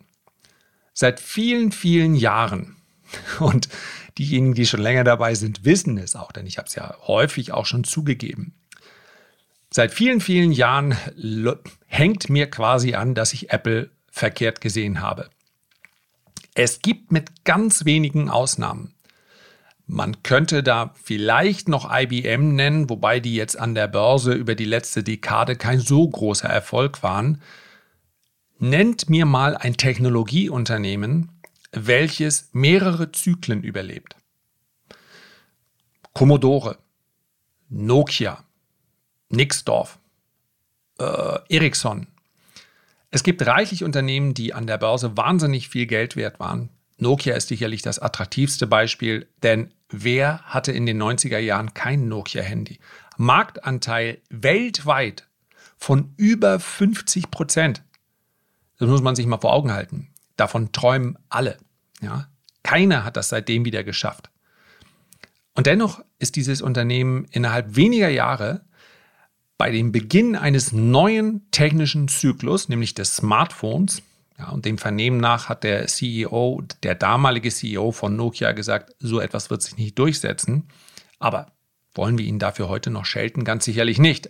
Seit 0.93 1.19
vielen, 1.19 1.71
vielen 1.71 2.15
Jahren, 2.15 2.77
und 3.39 3.69
diejenigen, 4.17 4.55
die 4.55 4.65
schon 4.65 4.81
länger 4.81 5.03
dabei 5.03 5.35
sind, 5.35 5.63
wissen 5.63 5.99
es 5.99 6.15
auch, 6.15 6.31
denn 6.31 6.47
ich 6.47 6.57
habe 6.57 6.69
es 6.69 6.73
ja 6.73 6.95
häufig 7.05 7.51
auch 7.51 7.67
schon 7.67 7.83
zugegeben. 7.83 8.55
Seit 9.69 9.93
vielen, 9.93 10.21
vielen 10.21 10.51
Jahren 10.51 10.97
hängt 11.85 12.31
mir 12.31 12.49
quasi 12.49 12.95
an, 12.95 13.13
dass 13.13 13.33
ich 13.33 13.51
Apple 13.51 13.91
verkehrt 14.09 14.59
gesehen 14.59 15.01
habe. 15.01 15.29
Es 16.55 16.81
gibt 16.81 17.11
mit 17.11 17.45
ganz 17.45 17.85
wenigen 17.85 18.27
Ausnahmen 18.31 18.95
man 19.87 20.21
könnte 20.21 20.63
da 20.63 20.93
vielleicht 21.01 21.69
noch 21.69 21.89
IBM 21.89 22.55
nennen, 22.55 22.89
wobei 22.89 23.21
die 23.21 23.35
jetzt 23.35 23.57
an 23.57 23.73
der 23.73 23.87
Börse 23.87 24.33
über 24.33 24.53
die 24.53 24.65
letzte 24.65 25.01
Dekade 25.01 25.55
kein 25.55 25.79
so 25.79 26.07
großer 26.07 26.49
Erfolg 26.49 27.03
waren. 27.03 27.41
Nennt 28.59 29.09
mir 29.09 29.25
mal 29.25 29.55
ein 29.55 29.77
Technologieunternehmen, 29.77 31.31
welches 31.71 32.49
mehrere 32.51 33.13
Zyklen 33.13 33.63
überlebt. 33.63 34.17
Commodore, 36.13 36.77
Nokia, 37.69 38.43
Nixdorf, 39.29 39.99
äh, 40.99 41.39
Ericsson. 41.49 42.07
Es 43.09 43.23
gibt 43.23 43.45
reichlich 43.45 43.85
Unternehmen, 43.85 44.33
die 44.33 44.53
an 44.53 44.67
der 44.67 44.79
Börse 44.79 45.15
wahnsinnig 45.15 45.69
viel 45.69 45.85
Geld 45.85 46.17
wert 46.17 46.39
waren. 46.39 46.69
Nokia 46.97 47.35
ist 47.35 47.47
sicherlich 47.47 47.81
das 47.81 47.99
attraktivste 47.99 48.67
Beispiel, 48.67 49.27
denn 49.43 49.73
wer 49.89 50.41
hatte 50.41 50.71
in 50.71 50.85
den 50.85 51.01
90er 51.01 51.37
Jahren 51.37 51.73
kein 51.73 52.07
Nokia-Handy? 52.07 52.79
Marktanteil 53.17 54.19
weltweit 54.29 55.27
von 55.77 56.13
über 56.17 56.59
50 56.59 57.31
Prozent. 57.31 57.83
Das 58.79 58.89
muss 58.89 59.01
man 59.01 59.15
sich 59.15 59.25
mal 59.25 59.39
vor 59.39 59.53
Augen 59.53 59.71
halten. 59.71 60.09
Davon 60.35 60.71
träumen 60.71 61.17
alle. 61.29 61.57
Ja? 62.01 62.27
Keiner 62.63 63.03
hat 63.03 63.17
das 63.17 63.29
seitdem 63.29 63.65
wieder 63.65 63.83
geschafft. 63.83 64.29
Und 65.55 65.65
dennoch 65.65 66.03
ist 66.19 66.35
dieses 66.35 66.61
Unternehmen 66.61 67.25
innerhalb 67.31 67.75
weniger 67.75 68.09
Jahre 68.09 68.61
bei 69.57 69.71
dem 69.71 69.91
Beginn 69.91 70.35
eines 70.35 70.71
neuen 70.71 71.49
technischen 71.49 72.07
Zyklus, 72.07 72.69
nämlich 72.69 72.93
des 72.93 73.15
Smartphones, 73.15 74.03
ja, 74.37 74.49
und 74.49 74.65
dem 74.65 74.77
Vernehmen 74.77 75.19
nach 75.19 75.49
hat 75.49 75.63
der 75.63 75.87
CEO, 75.87 76.61
der 76.83 76.95
damalige 76.95 77.49
CEO 77.49 77.91
von 77.91 78.15
Nokia 78.15 78.51
gesagt, 78.51 78.93
so 78.99 79.19
etwas 79.19 79.49
wird 79.49 79.63
sich 79.63 79.77
nicht 79.77 79.97
durchsetzen. 79.97 80.67
Aber 81.17 81.47
wollen 81.95 82.17
wir 82.17 82.25
ihn 82.25 82.37
dafür 82.37 82.69
heute 82.69 82.91
noch 82.91 83.05
schelten? 83.05 83.43
Ganz 83.43 83.65
sicherlich 83.65 83.97
nicht. 83.97 84.29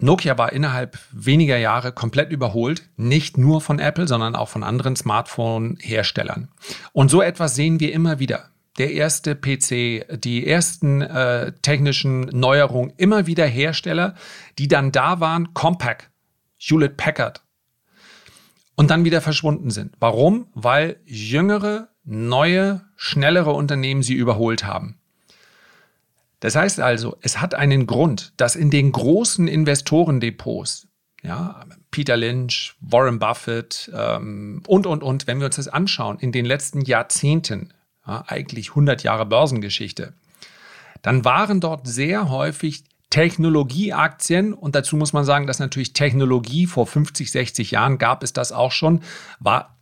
Nokia 0.00 0.38
war 0.38 0.52
innerhalb 0.52 0.96
weniger 1.10 1.56
Jahre 1.56 1.90
komplett 1.90 2.30
überholt, 2.30 2.88
nicht 2.96 3.36
nur 3.36 3.60
von 3.60 3.80
Apple, 3.80 4.06
sondern 4.06 4.36
auch 4.36 4.48
von 4.48 4.62
anderen 4.62 4.94
Smartphone-Herstellern. 4.94 6.48
Und 6.92 7.10
so 7.10 7.20
etwas 7.20 7.56
sehen 7.56 7.80
wir 7.80 7.92
immer 7.92 8.20
wieder. 8.20 8.50
Der 8.78 8.92
erste 8.92 9.34
PC, 9.34 10.20
die 10.22 10.46
ersten 10.46 11.00
äh, 11.00 11.50
technischen 11.62 12.20
Neuerungen, 12.26 12.92
immer 12.96 13.26
wieder 13.26 13.44
Hersteller, 13.44 14.14
die 14.56 14.68
dann 14.68 14.92
da 14.92 15.18
waren, 15.18 15.52
Compaq, 15.52 16.10
Hewlett 16.58 16.96
Packard, 16.96 17.42
und 18.78 18.92
dann 18.92 19.04
wieder 19.04 19.20
verschwunden 19.20 19.72
sind. 19.72 19.96
Warum? 19.98 20.46
Weil 20.54 21.00
jüngere, 21.04 21.88
neue, 22.04 22.82
schnellere 22.94 23.50
Unternehmen 23.50 24.04
sie 24.04 24.14
überholt 24.14 24.62
haben. 24.62 25.00
Das 26.38 26.54
heißt 26.54 26.78
also, 26.78 27.16
es 27.20 27.40
hat 27.40 27.56
einen 27.56 27.88
Grund, 27.88 28.34
dass 28.36 28.54
in 28.54 28.70
den 28.70 28.92
großen 28.92 29.48
Investorendepots, 29.48 30.86
ja, 31.24 31.64
Peter 31.90 32.16
Lynch, 32.16 32.76
Warren 32.78 33.18
Buffett 33.18 33.90
ähm, 33.92 34.62
und, 34.68 34.86
und, 34.86 35.02
und, 35.02 35.26
wenn 35.26 35.40
wir 35.40 35.46
uns 35.46 35.56
das 35.56 35.66
anschauen, 35.66 36.20
in 36.20 36.30
den 36.30 36.44
letzten 36.44 36.82
Jahrzehnten, 36.82 37.72
ja, 38.06 38.22
eigentlich 38.28 38.68
100 38.68 39.02
Jahre 39.02 39.26
Börsengeschichte, 39.26 40.14
dann 41.02 41.24
waren 41.24 41.60
dort 41.60 41.88
sehr 41.88 42.28
häufig 42.28 42.84
Technologieaktien 43.10 44.52
und 44.52 44.74
dazu 44.74 44.96
muss 44.96 45.12
man 45.12 45.24
sagen, 45.24 45.46
dass 45.46 45.58
natürlich 45.58 45.92
Technologie 45.94 46.66
vor 46.66 46.86
50, 46.86 47.30
60 47.30 47.70
Jahren 47.70 47.98
gab 47.98 48.22
es 48.22 48.32
das 48.32 48.52
auch 48.52 48.72
schon, 48.72 49.00
war 49.40 49.78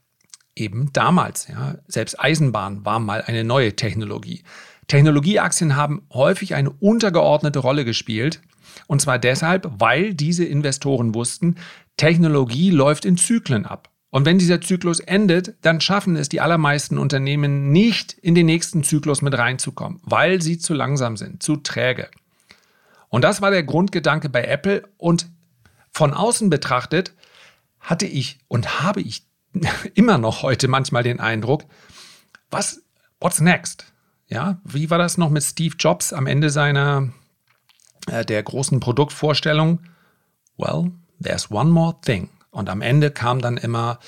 eben 0.54 0.92
damals, 0.92 1.49
ja, 1.49 1.76
selbst 1.87 2.18
Eisenbahn 2.18 2.85
war 2.85 2.99
mal 2.99 3.23
eine 3.23 3.45
neue 3.45 3.76
Technologie. 3.76 4.42
Technologieaktien 4.88 5.76
haben 5.76 6.06
häufig 6.12 6.54
eine 6.54 6.71
untergeordnete 6.71 7.59
Rolle 7.59 7.85
gespielt. 7.85 8.40
Und 8.87 9.00
zwar 9.00 9.18
deshalb, 9.18 9.68
weil 9.78 10.14
diese 10.14 10.45
Investoren 10.45 11.14
wussten, 11.14 11.56
Technologie 11.97 12.71
läuft 12.71 13.04
in 13.04 13.16
Zyklen 13.16 13.66
ab. 13.66 13.90
Und 14.11 14.25
wenn 14.25 14.38
dieser 14.38 14.61
Zyklus 14.61 15.00
endet, 15.00 15.56
dann 15.62 15.80
schaffen 15.80 16.16
es 16.16 16.28
die 16.28 16.40
allermeisten 16.40 16.97
Unternehmen 16.97 17.73
nicht, 17.73 18.12
in 18.12 18.35
den 18.35 18.47
nächsten 18.47 18.85
Zyklus 18.85 19.21
mit 19.21 19.37
reinzukommen, 19.37 20.00
weil 20.04 20.40
sie 20.40 20.59
zu 20.59 20.75
langsam 20.75 21.16
sind, 21.16 21.42
zu 21.42 21.56
träge. 21.56 22.09
Und 23.16 23.23
das 23.23 23.40
war 23.40 23.50
der 23.50 23.62
Grundgedanke 23.62 24.28
bei 24.28 24.44
Apple. 24.44 24.82
Und 24.99 25.30
von 25.90 26.12
außen 26.12 26.50
betrachtet 26.50 27.14
hatte 27.80 28.04
ich 28.04 28.40
und 28.46 28.82
habe 28.82 29.00
ich 29.00 29.26
immer 29.94 30.18
noch 30.18 30.42
heute 30.42 30.68
manchmal 30.68 31.02
den 31.02 31.18
Eindruck, 31.18 31.64
was, 32.50 32.82
what's 33.18 33.40
next? 33.40 33.87
Ja, 34.28 34.61
wie 34.64 34.90
war 34.90 34.99
das 34.99 35.16
noch 35.16 35.30
mit 35.30 35.42
Steve 35.42 35.76
Jobs 35.78 36.12
am 36.12 36.26
Ende 36.26 36.50
seiner 36.50 37.08
äh, 38.11 38.23
der 38.23 38.42
großen 38.42 38.80
Produktvorstellung? 38.80 39.80
Well, 40.58 40.92
there's 41.18 41.50
one 41.50 41.70
more 41.70 41.96
thing. 42.02 42.28
Und 42.50 42.68
am 42.68 42.82
Ende 42.82 43.11
kam 43.11 43.40
dann 43.40 43.56
immer 43.56 43.99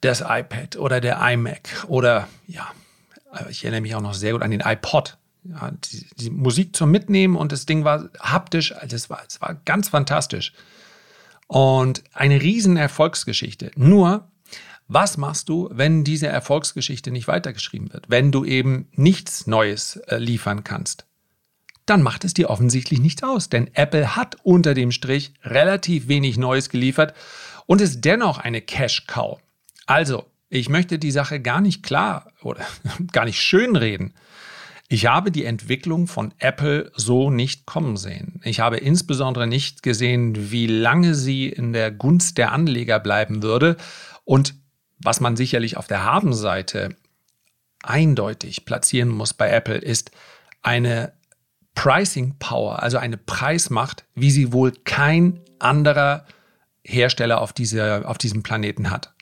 das 0.00 0.22
iPad 0.22 0.74
oder 0.74 1.00
der 1.00 1.20
iMac 1.22 1.84
oder 1.86 2.26
ja, 2.48 2.66
ich 3.48 3.62
erinnere 3.62 3.82
mich 3.82 3.94
auch 3.94 4.00
noch 4.00 4.14
sehr 4.14 4.32
gut 4.32 4.42
an 4.42 4.50
den 4.50 4.62
iPod. 4.62 5.18
Ja, 5.44 5.70
die, 5.70 6.06
die 6.16 6.30
Musik 6.30 6.76
zum 6.76 6.90
Mitnehmen 6.90 7.36
und 7.36 7.52
das 7.52 7.66
Ding 7.66 7.84
war 7.84 8.10
haptisch, 8.18 8.72
also 8.72 8.94
es 8.94 9.08
war, 9.08 9.22
es 9.26 9.40
war 9.40 9.54
ganz 9.64 9.88
fantastisch. 9.88 10.52
Und 11.46 12.04
eine 12.12 12.42
riesen 12.42 12.76
Erfolgsgeschichte. 12.76 13.70
Nur 13.74 14.28
was 14.92 15.16
machst 15.16 15.48
du, 15.48 15.68
wenn 15.70 16.02
diese 16.02 16.26
Erfolgsgeschichte 16.26 17.12
nicht 17.12 17.28
weitergeschrieben 17.28 17.92
wird? 17.92 18.06
Wenn 18.08 18.32
du 18.32 18.44
eben 18.44 18.88
nichts 18.92 19.46
Neues 19.46 19.96
äh, 20.08 20.16
liefern 20.16 20.64
kannst? 20.64 21.06
Dann 21.86 22.02
macht 22.02 22.24
es 22.24 22.34
dir 22.34 22.50
offensichtlich 22.50 22.98
nichts 22.98 23.22
aus, 23.22 23.48
denn 23.48 23.70
Apple 23.74 24.16
hat 24.16 24.38
unter 24.42 24.74
dem 24.74 24.90
Strich 24.90 25.32
relativ 25.44 26.08
wenig 26.08 26.38
Neues 26.38 26.70
geliefert 26.70 27.14
und 27.66 27.80
ist 27.80 28.04
dennoch 28.04 28.38
eine 28.38 28.60
Cash-Cow. 28.60 29.38
Also, 29.86 30.24
ich 30.48 30.68
möchte 30.68 30.98
die 30.98 31.12
Sache 31.12 31.38
gar 31.38 31.60
nicht 31.60 31.84
klar 31.84 32.32
oder 32.42 32.66
gar 33.12 33.26
nicht 33.26 33.40
schönreden. 33.40 34.12
Ich 34.92 35.06
habe 35.06 35.30
die 35.30 35.44
Entwicklung 35.44 36.08
von 36.08 36.34
Apple 36.40 36.90
so 36.96 37.30
nicht 37.30 37.64
kommen 37.64 37.96
sehen. 37.96 38.40
Ich 38.42 38.58
habe 38.58 38.76
insbesondere 38.78 39.46
nicht 39.46 39.84
gesehen, 39.84 40.50
wie 40.50 40.66
lange 40.66 41.14
sie 41.14 41.48
in 41.48 41.72
der 41.72 41.92
Gunst 41.92 42.38
der 42.38 42.50
Anleger 42.50 42.98
bleiben 42.98 43.44
würde 43.44 43.76
und 44.24 44.56
was 44.98 45.20
man 45.20 45.36
sicherlich 45.36 45.76
auf 45.76 45.86
der 45.86 46.02
Habenseite 46.02 46.96
eindeutig 47.84 48.64
platzieren 48.64 49.10
muss 49.10 49.32
bei 49.32 49.48
Apple, 49.48 49.78
ist 49.78 50.10
eine 50.60 51.12
Pricing 51.76 52.34
Power, 52.40 52.82
also 52.82 52.98
eine 52.98 53.16
Preismacht, 53.16 54.04
wie 54.16 54.32
sie 54.32 54.52
wohl 54.52 54.72
kein 54.72 55.38
anderer 55.60 56.26
Hersteller 56.82 57.40
auf, 57.40 57.52
diese, 57.52 58.08
auf 58.08 58.18
diesem 58.18 58.42
Planeten 58.42 58.90
hat. 58.90 59.14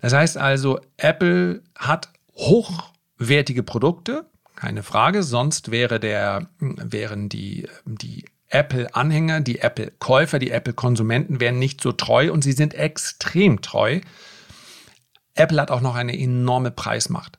Das 0.00 0.14
heißt 0.14 0.38
also, 0.38 0.80
Apple 0.96 1.62
hat 1.76 2.08
hochwertige 2.36 3.62
Produkte, 3.62 4.30
keine 4.56 4.82
Frage, 4.82 5.22
sonst 5.22 5.70
wäre 5.70 6.00
der, 6.00 6.48
wären 6.58 7.28
die, 7.28 7.68
die 7.84 8.24
Apple-Anhänger, 8.48 9.40
die 9.40 9.60
Apple-Käufer, 9.60 10.38
die 10.38 10.50
Apple-Konsumenten 10.50 11.40
wären 11.40 11.58
nicht 11.58 11.80
so 11.80 11.92
treu 11.92 12.32
und 12.32 12.42
sie 12.42 12.52
sind 12.52 12.74
extrem 12.74 13.60
treu 13.62 14.00
Apple 15.34 15.60
hat 15.60 15.70
auch 15.70 15.80
noch 15.80 15.96
eine 15.96 16.18
enorme 16.18 16.70
Preismacht. 16.70 17.38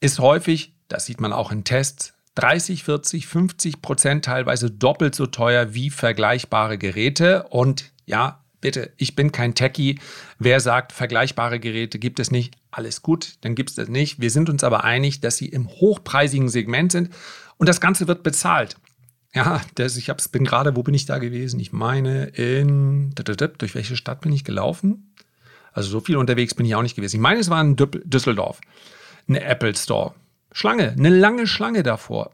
Ist 0.00 0.18
häufig, 0.18 0.74
das 0.88 1.06
sieht 1.06 1.20
man 1.20 1.32
auch 1.32 1.50
in 1.50 1.64
Tests, 1.64 2.14
30, 2.34 2.84
40, 2.84 3.26
50 3.26 3.82
Prozent 3.82 4.24
teilweise 4.26 4.70
doppelt 4.70 5.14
so 5.14 5.26
teuer 5.26 5.72
wie 5.72 5.88
vergleichbare 5.88 6.76
Geräte. 6.76 7.44
Und 7.44 7.92
ja, 8.04 8.44
bitte, 8.60 8.92
ich 8.96 9.16
bin 9.16 9.32
kein 9.32 9.54
Techie. 9.54 9.98
Wer 10.38 10.60
sagt, 10.60 10.92
vergleichbare 10.92 11.60
Geräte 11.60 11.98
gibt 11.98 12.20
es 12.20 12.30
nicht, 12.30 12.56
alles 12.70 13.02
gut, 13.02 13.34
dann 13.42 13.54
gibt 13.54 13.70
es 13.70 13.76
das 13.76 13.88
nicht. 13.88 14.20
Wir 14.20 14.30
sind 14.30 14.50
uns 14.50 14.64
aber 14.64 14.84
einig, 14.84 15.20
dass 15.20 15.36
sie 15.36 15.48
im 15.48 15.68
hochpreisigen 15.68 16.48
Segment 16.48 16.92
sind 16.92 17.10
und 17.56 17.68
das 17.68 17.80
Ganze 17.80 18.08
wird 18.08 18.22
bezahlt. 18.22 18.76
Ja, 19.34 19.60
das, 19.74 19.96
ich 19.96 20.08
hab's, 20.08 20.28
bin 20.28 20.44
gerade, 20.44 20.76
wo 20.76 20.82
bin 20.82 20.94
ich 20.94 21.04
da 21.04 21.18
gewesen? 21.18 21.60
Ich 21.60 21.72
meine, 21.72 22.24
in, 22.26 23.14
durch 23.14 23.74
welche 23.74 23.96
Stadt 23.96 24.22
bin 24.22 24.32
ich 24.32 24.44
gelaufen? 24.44 25.12
Also 25.72 25.90
so 25.90 26.00
viel 26.00 26.16
unterwegs 26.16 26.54
bin 26.54 26.64
ich 26.64 26.74
auch 26.74 26.82
nicht 26.82 26.96
gewesen. 26.96 27.16
Ich 27.16 27.20
meine, 27.20 27.38
es 27.38 27.50
war 27.50 27.60
in 27.60 27.76
Düsseldorf, 27.76 28.60
eine 29.28 29.42
Apple 29.42 29.74
Store. 29.74 30.14
Schlange, 30.52 30.92
eine 30.92 31.10
lange 31.10 31.46
Schlange 31.46 31.82
davor. 31.82 32.30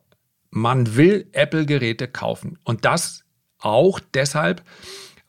Man 0.51 0.95
will 0.95 1.27
Apple-Geräte 1.33 2.07
kaufen. 2.07 2.59
Und 2.63 2.85
das 2.85 3.25
auch 3.59 3.99
deshalb, 4.15 4.63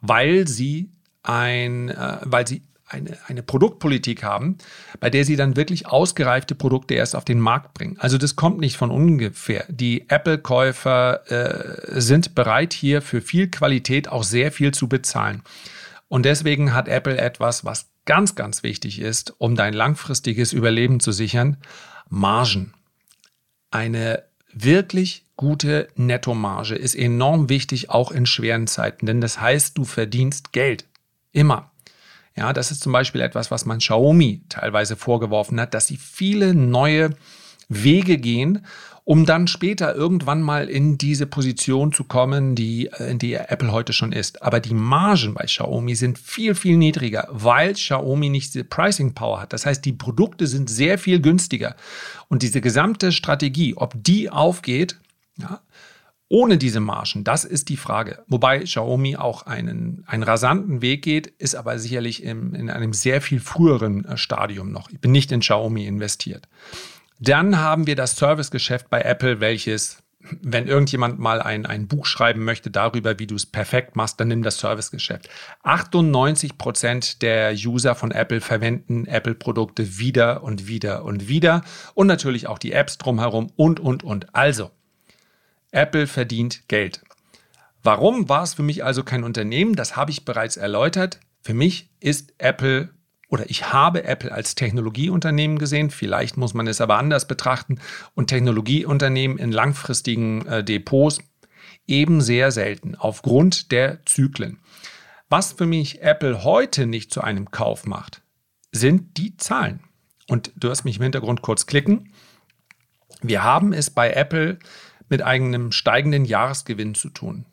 weil 0.03 0.47
sie 0.47 0.91
ein, 1.23 1.89
äh, 1.89 2.17
weil 2.23 2.45
sie 2.45 2.61
eine, 2.87 3.17
eine 3.27 3.41
Produktpolitik 3.41 4.21
haben, 4.23 4.57
bei 4.99 5.09
der 5.09 5.25
sie 5.25 5.35
dann 5.35 5.55
wirklich 5.55 5.87
ausgereifte 5.87 6.53
Produkte 6.53 6.93
erst 6.93 7.15
auf 7.15 7.25
den 7.25 7.39
Markt 7.39 7.73
bringen. 7.73 7.97
Also 7.97 8.19
das 8.19 8.35
kommt 8.35 8.59
nicht 8.59 8.77
von 8.77 8.91
ungefähr. 8.91 9.65
Die 9.69 10.09
Apple-Käufer 10.09 11.31
äh, 11.31 11.99
sind 11.99 12.35
bereit, 12.35 12.73
hier 12.73 13.01
für 13.01 13.21
viel 13.21 13.49
Qualität 13.49 14.09
auch 14.09 14.23
sehr 14.23 14.51
viel 14.51 14.73
zu 14.73 14.87
bezahlen. 14.87 15.41
Und 16.07 16.25
deswegen 16.25 16.73
hat 16.73 16.87
Apple 16.87 17.17
etwas, 17.17 17.65
was 17.65 17.89
ganz, 18.05 18.35
ganz 18.35 18.61
wichtig 18.61 18.99
ist, 18.99 19.33
um 19.39 19.55
dein 19.55 19.73
langfristiges 19.73 20.53
Überleben 20.53 20.99
zu 20.99 21.11
sichern, 21.11 21.57
Margen. 22.09 22.73
Eine 23.71 24.23
wirklich 24.51 25.22
gute 25.35 25.87
Nettomarge 25.95 26.75
ist 26.75 26.95
enorm 26.95 27.49
wichtig, 27.49 27.89
auch 27.89 28.11
in 28.11 28.25
schweren 28.25 28.67
Zeiten, 28.67 29.05
denn 29.05 29.21
das 29.21 29.39
heißt, 29.39 29.77
du 29.77 29.83
verdienst 29.83 30.53
Geld. 30.53 30.85
Immer. 31.31 31.71
Ja, 32.35 32.53
das 32.53 32.71
ist 32.71 32.81
zum 32.81 32.91
Beispiel 32.91 33.21
etwas, 33.21 33.51
was 33.51 33.65
man 33.65 33.77
Xiaomi 33.77 34.43
teilweise 34.49 34.95
vorgeworfen 34.95 35.59
hat, 35.59 35.73
dass 35.73 35.87
sie 35.87 35.97
viele 35.97 36.55
neue 36.55 37.11
Wege 37.69 38.17
gehen, 38.17 38.65
um 39.05 39.25
dann 39.25 39.47
später 39.47 39.93
irgendwann 39.95 40.41
mal 40.41 40.69
in 40.69 40.97
diese 40.97 41.27
Position 41.27 41.91
zu 41.91 42.05
kommen, 42.05 42.55
die, 42.55 42.87
äh, 42.87 43.11
in 43.11 43.19
die 43.19 43.33
Apple 43.33 43.71
heute 43.71 43.91
schon 43.93 44.13
ist. 44.13 44.41
Aber 44.41 44.59
die 44.59 44.73
Margen 44.73 45.33
bei 45.33 45.45
Xiaomi 45.45 45.95
sind 45.95 46.17
viel, 46.17 46.55
viel 46.55 46.77
niedriger, 46.77 47.27
weil 47.29 47.73
Xiaomi 47.73 48.29
nicht 48.29 48.53
diese 48.53 48.63
Pricing 48.63 49.13
Power 49.13 49.41
hat. 49.41 49.53
Das 49.53 49.65
heißt, 49.65 49.83
die 49.83 49.93
Produkte 49.93 50.47
sind 50.47 50.69
sehr 50.69 50.97
viel 50.97 51.19
günstiger. 51.19 51.75
Und 52.29 52.43
diese 52.43 52.61
gesamte 52.61 53.11
Strategie, 53.11 53.75
ob 53.75 53.93
die 53.95 54.29
aufgeht, 54.29 54.97
ja, 55.37 55.61
ohne 56.33 56.57
diese 56.57 56.79
Margen, 56.79 57.23
das 57.23 57.45
ist 57.45 57.69
die 57.69 57.77
Frage. 57.77 58.23
Wobei 58.27 58.63
Xiaomi 58.63 59.17
auch 59.17 59.43
einen, 59.43 60.03
einen 60.07 60.23
rasanten 60.23 60.81
Weg 60.81 61.03
geht, 61.03 61.27
ist 61.27 61.53
aber 61.53 61.77
sicherlich 61.77 62.23
im, 62.23 62.55
in 62.55 62.71
einem 62.71 62.91
sehr 62.91 63.21
viel 63.21 63.39
früheren 63.39 64.03
äh, 64.05 64.17
Stadium 64.17 64.71
noch. 64.71 64.89
Ich 64.89 64.99
bin 64.99 65.11
nicht 65.11 65.31
in 65.31 65.41
Xiaomi 65.41 65.85
investiert. 65.85 66.47
Dann 67.19 67.59
haben 67.59 67.85
wir 67.85 67.95
das 67.95 68.15
Servicegeschäft 68.17 68.89
bei 68.89 69.01
Apple, 69.01 69.41
welches, 69.41 69.99
wenn 70.41 70.67
irgendjemand 70.67 71.19
mal 71.19 71.39
ein, 71.39 71.67
ein 71.67 71.87
Buch 71.87 72.07
schreiben 72.07 72.43
möchte 72.43 72.71
darüber, 72.71 73.19
wie 73.19 73.27
du 73.27 73.35
es 73.35 73.45
perfekt 73.45 73.95
machst, 73.95 74.19
dann 74.19 74.29
nimm 74.29 74.41
das 74.41 74.57
Servicegeschäft. 74.57 75.29
98 75.61 76.57
Prozent 76.57 77.21
der 77.21 77.53
User 77.53 77.93
von 77.93 78.09
Apple 78.09 78.41
verwenden 78.41 79.05
Apple-Produkte 79.05 79.99
wieder 79.99 80.43
und 80.43 80.67
wieder 80.67 81.05
und 81.05 81.27
wieder 81.27 81.63
und 81.93 82.07
natürlich 82.07 82.47
auch 82.47 82.57
die 82.57 82.71
Apps 82.71 82.97
drumherum 82.97 83.51
und, 83.55 83.79
und, 83.79 84.03
und. 84.03 84.33
Also, 84.33 84.71
Apple 85.73 86.07
verdient 86.07 86.67
Geld. 86.67 87.01
Warum 87.81 88.29
war 88.29 88.43
es 88.43 88.53
für 88.53 88.63
mich 88.63 88.83
also 88.83 89.03
kein 89.03 89.23
Unternehmen? 89.23 89.75
Das 89.75 89.95
habe 89.97 90.11
ich 90.11 90.23
bereits 90.23 90.55
erläutert. 90.55 91.19
Für 91.41 91.53
mich 91.53 91.89
ist 91.99 92.33
Apple 92.37 92.89
oder 93.27 93.49
ich 93.49 93.73
habe 93.73 94.03
Apple 94.05 94.31
als 94.31 94.55
Technologieunternehmen 94.55 95.57
gesehen. 95.57 95.89
Vielleicht 95.89 96.37
muss 96.37 96.53
man 96.53 96.67
es 96.67 96.79
aber 96.79 96.97
anders 96.97 97.27
betrachten. 97.27 97.79
Und 98.13 98.27
Technologieunternehmen 98.27 99.37
in 99.37 99.51
langfristigen 99.51 100.45
äh, 100.45 100.63
Depots 100.63 101.19
eben 101.87 102.21
sehr 102.21 102.51
selten 102.51 102.95
aufgrund 102.95 103.71
der 103.71 104.05
Zyklen. 104.05 104.59
Was 105.29 105.53
für 105.53 105.65
mich 105.65 106.01
Apple 106.01 106.43
heute 106.43 106.85
nicht 106.85 107.11
zu 107.11 107.21
einem 107.21 107.51
Kauf 107.51 107.85
macht, 107.85 108.21
sind 108.71 109.17
die 109.17 109.35
Zahlen. 109.35 109.81
Und 110.29 110.51
du 110.55 110.69
hast 110.69 110.83
mich 110.85 110.97
im 110.97 111.03
Hintergrund 111.03 111.41
kurz 111.41 111.65
klicken. 111.65 112.13
Wir 113.21 113.43
haben 113.43 113.73
es 113.73 113.89
bei 113.89 114.11
Apple 114.11 114.59
mit 115.09 115.21
einem 115.21 115.71
steigenden 115.71 116.25
Jahresgewinn 116.25 116.95
zu 116.95 117.09
tun. 117.09 117.45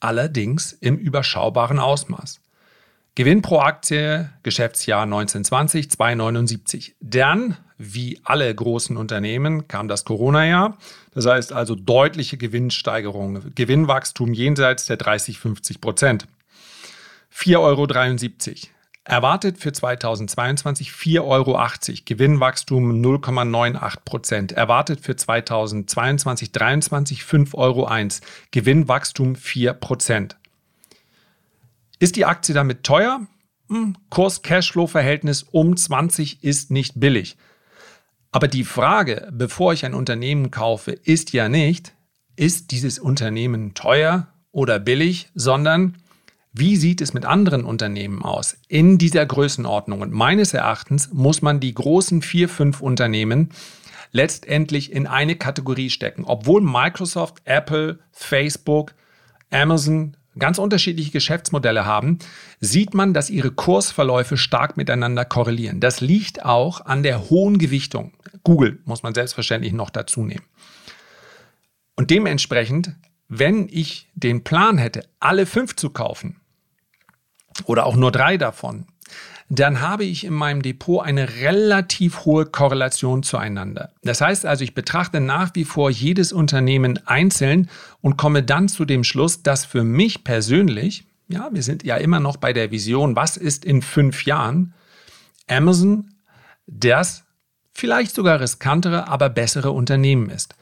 Allerdings 0.00 0.72
im 0.72 0.96
überschaubaren 0.96 1.78
Ausmaß. 1.78 2.40
Gewinn 3.14 3.42
pro 3.42 3.58
Aktie, 3.58 4.30
Geschäftsjahr 4.42 5.02
1920, 5.02 5.88
2,79. 5.88 6.92
Dann, 7.00 7.58
wie 7.76 8.18
alle 8.24 8.54
großen 8.54 8.96
Unternehmen, 8.96 9.68
kam 9.68 9.86
das 9.86 10.04
Corona-Jahr. 10.04 10.78
Das 11.12 11.26
heißt 11.26 11.52
also 11.52 11.74
deutliche 11.74 12.38
Gewinnsteigerung, 12.38 13.54
Gewinnwachstum 13.54 14.32
jenseits 14.32 14.86
der 14.86 14.96
30, 14.96 15.38
50 15.38 15.80
Prozent. 15.82 16.26
4,73 17.34 17.58
Euro. 17.58 17.86
Erwartet 19.04 19.58
für 19.58 19.72
2022 19.72 20.90
4,80 20.90 21.22
Euro, 21.24 21.58
Gewinnwachstum 22.04 23.02
0,98 23.02 23.96
Prozent. 24.04 24.52
Erwartet 24.52 25.00
für 25.00 25.16
2022 25.16 26.52
2023 26.52 27.22
5,01 27.22 27.54
Euro, 27.56 27.88
Gewinnwachstum 28.52 29.34
4 29.34 29.72
Prozent. 29.72 30.36
Ist 31.98 32.14
die 32.14 32.26
Aktie 32.26 32.54
damit 32.54 32.84
teuer? 32.84 33.26
Hm, 33.68 33.96
Kurs-Cashflow-Verhältnis 34.10 35.44
um 35.50 35.76
20 35.76 36.44
ist 36.44 36.70
nicht 36.70 37.00
billig. 37.00 37.36
Aber 38.30 38.46
die 38.46 38.64
Frage, 38.64 39.28
bevor 39.32 39.72
ich 39.72 39.84
ein 39.84 39.94
Unternehmen 39.94 40.52
kaufe, 40.52 40.92
ist 40.92 41.32
ja 41.32 41.48
nicht, 41.48 41.92
ist 42.36 42.70
dieses 42.70 43.00
Unternehmen 43.00 43.74
teuer 43.74 44.28
oder 44.52 44.78
billig, 44.78 45.28
sondern 45.34 45.96
wie 46.54 46.76
sieht 46.76 47.00
es 47.00 47.14
mit 47.14 47.24
anderen 47.24 47.64
Unternehmen 47.64 48.22
aus 48.22 48.58
in 48.68 48.98
dieser 48.98 49.24
Größenordnung? 49.24 50.02
Und 50.02 50.12
meines 50.12 50.52
Erachtens 50.52 51.10
muss 51.10 51.40
man 51.40 51.60
die 51.60 51.72
großen 51.72 52.20
vier, 52.20 52.48
fünf 52.50 52.82
Unternehmen 52.82 53.50
letztendlich 54.10 54.92
in 54.92 55.06
eine 55.06 55.36
Kategorie 55.36 55.88
stecken. 55.88 56.24
Obwohl 56.24 56.60
Microsoft, 56.60 57.38
Apple, 57.46 58.00
Facebook, 58.10 58.94
Amazon, 59.50 60.14
ganz 60.38 60.58
unterschiedliche 60.58 61.10
Geschäftsmodelle 61.10 61.86
haben, 61.86 62.18
sieht 62.60 62.92
man, 62.92 63.14
dass 63.14 63.30
ihre 63.30 63.50
Kursverläufe 63.50 64.36
stark 64.36 64.76
miteinander 64.76 65.24
korrelieren. 65.24 65.80
Das 65.80 66.02
liegt 66.02 66.44
auch 66.44 66.84
an 66.84 67.02
der 67.02 67.30
hohen 67.30 67.56
Gewichtung. 67.56 68.12
Google 68.44 68.80
muss 68.84 69.02
man 69.02 69.14
selbstverständlich 69.14 69.72
noch 69.72 69.88
dazu 69.88 70.22
nehmen. 70.22 70.44
Und 71.96 72.10
dementsprechend, 72.10 72.94
wenn 73.28 73.68
ich 73.70 74.08
den 74.14 74.44
Plan 74.44 74.76
hätte, 74.76 75.06
alle 75.18 75.46
fünf 75.46 75.76
zu 75.76 75.88
kaufen 75.88 76.41
oder 77.64 77.86
auch 77.86 77.96
nur 77.96 78.12
drei 78.12 78.36
davon, 78.36 78.86
dann 79.48 79.80
habe 79.80 80.04
ich 80.04 80.24
in 80.24 80.32
meinem 80.32 80.62
Depot 80.62 81.04
eine 81.04 81.28
relativ 81.40 82.24
hohe 82.24 82.46
Korrelation 82.46 83.22
zueinander. 83.22 83.92
Das 84.02 84.22
heißt 84.22 84.46
also, 84.46 84.64
ich 84.64 84.74
betrachte 84.74 85.20
nach 85.20 85.50
wie 85.54 85.64
vor 85.64 85.90
jedes 85.90 86.32
Unternehmen 86.32 86.98
einzeln 87.06 87.68
und 88.00 88.16
komme 88.16 88.42
dann 88.42 88.68
zu 88.68 88.86
dem 88.86 89.04
Schluss, 89.04 89.42
dass 89.42 89.66
für 89.66 89.84
mich 89.84 90.24
persönlich, 90.24 91.04
ja, 91.28 91.50
wir 91.52 91.62
sind 91.62 91.84
ja 91.84 91.96
immer 91.96 92.18
noch 92.18 92.38
bei 92.38 92.54
der 92.54 92.70
Vision, 92.70 93.14
was 93.14 93.36
ist 93.36 93.64
in 93.66 93.82
fünf 93.82 94.24
Jahren, 94.24 94.72
Amazon 95.48 96.08
das 96.66 97.24
vielleicht 97.74 98.14
sogar 98.14 98.40
riskantere, 98.40 99.08
aber 99.08 99.28
bessere 99.28 99.72
Unternehmen 99.72 100.30
ist. 100.30 100.54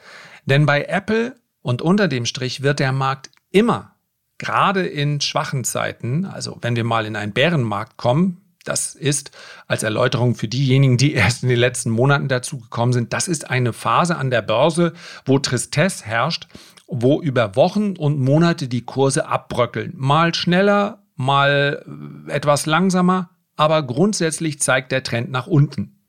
Denn 0.45 0.65
bei 0.65 0.83
Apple 0.83 1.35
und 1.61 1.81
unter 1.81 2.07
dem 2.07 2.25
Strich 2.25 2.61
wird 2.61 2.79
der 2.79 2.91
Markt 2.91 3.29
immer, 3.51 3.95
gerade 4.41 4.87
in 4.87 5.21
schwachen 5.21 5.63
Zeiten, 5.63 6.25
also 6.25 6.57
wenn 6.61 6.75
wir 6.75 6.83
mal 6.83 7.05
in 7.05 7.15
einen 7.15 7.31
Bärenmarkt 7.31 7.95
kommen, 7.95 8.41
das 8.65 8.95
ist 8.95 9.29
als 9.67 9.83
Erläuterung 9.83 10.33
für 10.33 10.47
diejenigen, 10.47 10.97
die 10.97 11.13
erst 11.13 11.43
in 11.43 11.49
den 11.49 11.59
letzten 11.59 11.91
Monaten 11.91 12.27
dazu 12.27 12.57
gekommen 12.57 12.91
sind, 12.91 13.13
das 13.13 13.27
ist 13.27 13.51
eine 13.51 13.71
Phase 13.71 14.17
an 14.17 14.31
der 14.31 14.41
Börse, 14.41 14.93
wo 15.25 15.37
Tristesse 15.37 16.05
herrscht, 16.05 16.47
wo 16.87 17.21
über 17.21 17.55
Wochen 17.55 17.95
und 17.95 18.19
Monate 18.19 18.67
die 18.67 18.83
Kurse 18.83 19.27
abbröckeln. 19.27 19.93
Mal 19.95 20.33
schneller, 20.33 21.03
mal 21.15 21.85
etwas 22.27 22.65
langsamer, 22.65 23.29
aber 23.55 23.83
grundsätzlich 23.83 24.59
zeigt 24.59 24.91
der 24.91 25.03
Trend 25.03 25.29
nach 25.29 25.45
unten. 25.45 25.99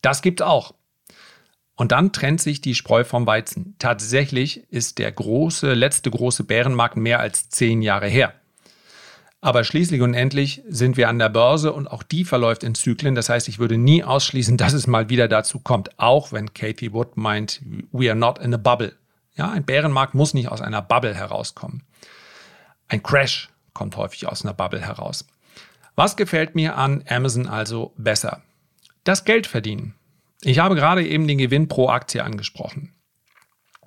Das 0.00 0.20
gibt 0.20 0.42
auch. 0.42 0.74
Und 1.74 1.92
dann 1.92 2.12
trennt 2.12 2.40
sich 2.40 2.60
die 2.60 2.74
Spreu 2.74 3.04
vom 3.04 3.26
Weizen. 3.26 3.74
Tatsächlich 3.78 4.70
ist 4.70 4.98
der 4.98 5.10
große, 5.10 5.72
letzte 5.74 6.10
große 6.10 6.44
Bärenmarkt 6.44 6.96
mehr 6.96 7.20
als 7.20 7.48
zehn 7.48 7.82
Jahre 7.82 8.08
her. 8.08 8.34
Aber 9.40 9.64
schließlich 9.64 10.02
und 10.02 10.14
endlich 10.14 10.62
sind 10.68 10.96
wir 10.96 11.08
an 11.08 11.18
der 11.18 11.28
Börse 11.28 11.72
und 11.72 11.88
auch 11.88 12.04
die 12.04 12.24
verläuft 12.24 12.62
in 12.62 12.76
Zyklen. 12.76 13.16
Das 13.16 13.28
heißt, 13.28 13.48
ich 13.48 13.58
würde 13.58 13.76
nie 13.76 14.04
ausschließen, 14.04 14.56
dass 14.58 14.72
es 14.72 14.86
mal 14.86 15.08
wieder 15.08 15.28
dazu 15.28 15.58
kommt, 15.58 15.98
auch 15.98 16.30
wenn 16.32 16.54
Katie 16.54 16.92
Wood 16.92 17.16
meint, 17.16 17.60
we 17.90 18.08
are 18.08 18.18
not 18.18 18.38
in 18.38 18.54
a 18.54 18.58
bubble. 18.58 18.94
Ja, 19.34 19.50
ein 19.50 19.64
Bärenmarkt 19.64 20.14
muss 20.14 20.34
nicht 20.34 20.48
aus 20.48 20.60
einer 20.60 20.82
Bubble 20.82 21.14
herauskommen. 21.14 21.82
Ein 22.88 23.02
Crash 23.02 23.48
kommt 23.72 23.96
häufig 23.96 24.28
aus 24.28 24.44
einer 24.44 24.54
Bubble 24.54 24.80
heraus. 24.80 25.26
Was 25.96 26.16
gefällt 26.16 26.54
mir 26.54 26.76
an 26.76 27.02
Amazon 27.08 27.46
also 27.48 27.92
besser? 27.96 28.42
Das 29.04 29.24
Geld 29.24 29.46
verdienen. 29.46 29.94
Ich 30.44 30.58
habe 30.58 30.74
gerade 30.74 31.06
eben 31.06 31.26
den 31.26 31.38
Gewinn 31.38 31.68
pro 31.68 31.88
Aktie 31.88 32.22
angesprochen. 32.22 32.94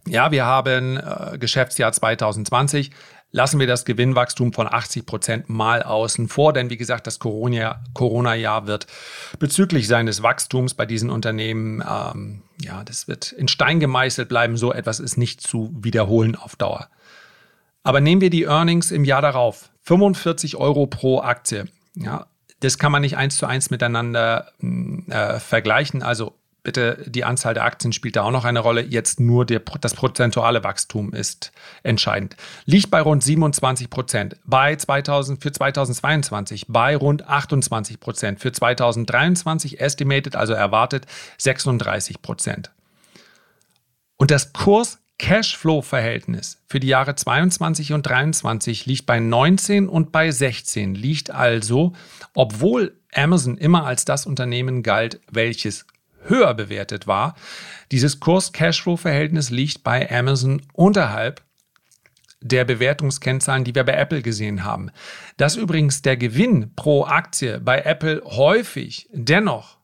Ja, 0.07 0.31
wir 0.31 0.45
haben 0.45 0.97
äh, 0.97 1.37
Geschäftsjahr 1.37 1.91
2020 1.91 2.91
lassen 3.35 3.59
wir 3.59 3.67
das 3.67 3.83
Gewinnwachstum 3.83 4.53
von 4.53 4.65
80 4.71 5.05
Prozent 5.05 5.49
mal 5.49 5.83
außen 5.83 6.29
vor, 6.29 6.53
denn 6.53 6.69
wie 6.69 6.77
gesagt, 6.77 7.05
das 7.05 7.19
Corona-Jahr 7.19 8.65
wird 8.65 8.87
bezüglich 9.39 9.89
seines 9.89 10.23
Wachstums 10.23 10.73
bei 10.73 10.85
diesen 10.85 11.09
Unternehmen, 11.09 11.83
ähm, 11.87 12.43
ja, 12.61 12.85
das 12.85 13.09
wird 13.09 13.33
in 13.33 13.49
Stein 13.49 13.81
gemeißelt 13.81 14.29
bleiben. 14.29 14.55
So 14.55 14.71
etwas 14.71 15.01
ist 15.01 15.17
nicht 15.17 15.41
zu 15.41 15.75
wiederholen 15.77 16.37
auf 16.37 16.55
Dauer. 16.55 16.87
Aber 17.83 17.99
nehmen 17.99 18.21
wir 18.21 18.29
die 18.29 18.43
Earnings 18.43 18.89
im 18.91 19.03
Jahr 19.03 19.21
darauf. 19.21 19.69
45 19.81 20.55
Euro 20.55 20.87
pro 20.87 21.19
Aktie. 21.19 21.67
Ja, 21.95 22.27
das 22.61 22.77
kann 22.77 22.93
man 22.93 23.01
nicht 23.01 23.17
eins 23.17 23.35
zu 23.35 23.45
eins 23.45 23.69
miteinander 23.69 24.53
äh, 25.09 25.39
vergleichen. 25.39 26.03
Also 26.03 26.35
Bitte, 26.65 27.06
die 27.06 27.23
Anzahl 27.23 27.54
der 27.54 27.63
Aktien 27.63 27.93
spielt 27.93 28.15
da 28.15 28.23
auch 28.23 28.32
noch 28.32 28.43
eine 28.43 28.60
Rolle. 28.60 28.82
Jetzt 28.82 29.19
nur 29.19 29.45
der, 29.45 29.62
das 29.82 29.93
prozentuale 29.93 30.63
Wachstum 30.63 31.13
ist 31.13 31.51
entscheidend. 31.84 32.36
Liegt 32.65 32.89
bei 32.89 33.01
rund 33.01 33.21
27 33.21 33.91
Prozent. 33.91 34.38
Bei 34.45 34.75
2000, 34.75 35.43
für 35.43 35.51
2022 35.51 36.65
bei 36.67 36.95
rund 36.95 37.28
28 37.30 37.99
Prozent. 37.99 38.39
Für 38.39 38.51
2023 38.51 39.80
estimated, 39.80 40.36
also 40.36 40.54
erwartet 40.54 41.06
36 41.38 42.23
Prozent. 42.23 42.71
Und 44.17 44.32
das 44.32 44.51
Kurs 44.51 44.97
Cashflow-Verhältnis 45.19 46.63
für 46.65 46.80
die 46.80 46.88
Jahre 46.88 47.13
22 47.13 47.93
und 47.93 48.08
23 48.08 48.88
liegt 48.88 49.06
bei 49.06 49.19
19 49.19 49.88
und 49.88 50.12
bei 50.12 50.32
16, 50.32 50.95
liegt 50.95 51.30
also, 51.30 51.93
obwohl 52.34 52.97
Amazon 53.13 53.56
immer 53.56 53.86
als 53.86 54.04
das 54.04 54.25
Unternehmen 54.25 54.82
galt, 54.82 55.21
welches 55.32 55.86
höher 56.27 56.53
bewertet 56.53 57.07
war. 57.07 57.35
Dieses 57.91 58.19
Kurs-Cashflow-Verhältnis 58.19 59.49
liegt 59.49 59.83
bei 59.83 60.09
Amazon 60.11 60.61
unterhalb 60.73 61.41
der 62.41 62.65
Bewertungskennzahlen, 62.65 63.63
die 63.63 63.73
wir 63.73 63.83
bei 63.83 63.93
Apple 63.93 64.21
gesehen 64.21 64.63
haben. 64.63 64.91
Dass 65.38 65.55
übrigens 65.55 66.01
der 66.01 66.15
Gewinn 66.15 66.73
pro 66.75 67.05
Aktie 67.05 67.59
bei 67.59 67.79
Apple 67.79 68.21
häufig 68.23 69.09
dennoch 69.11 69.77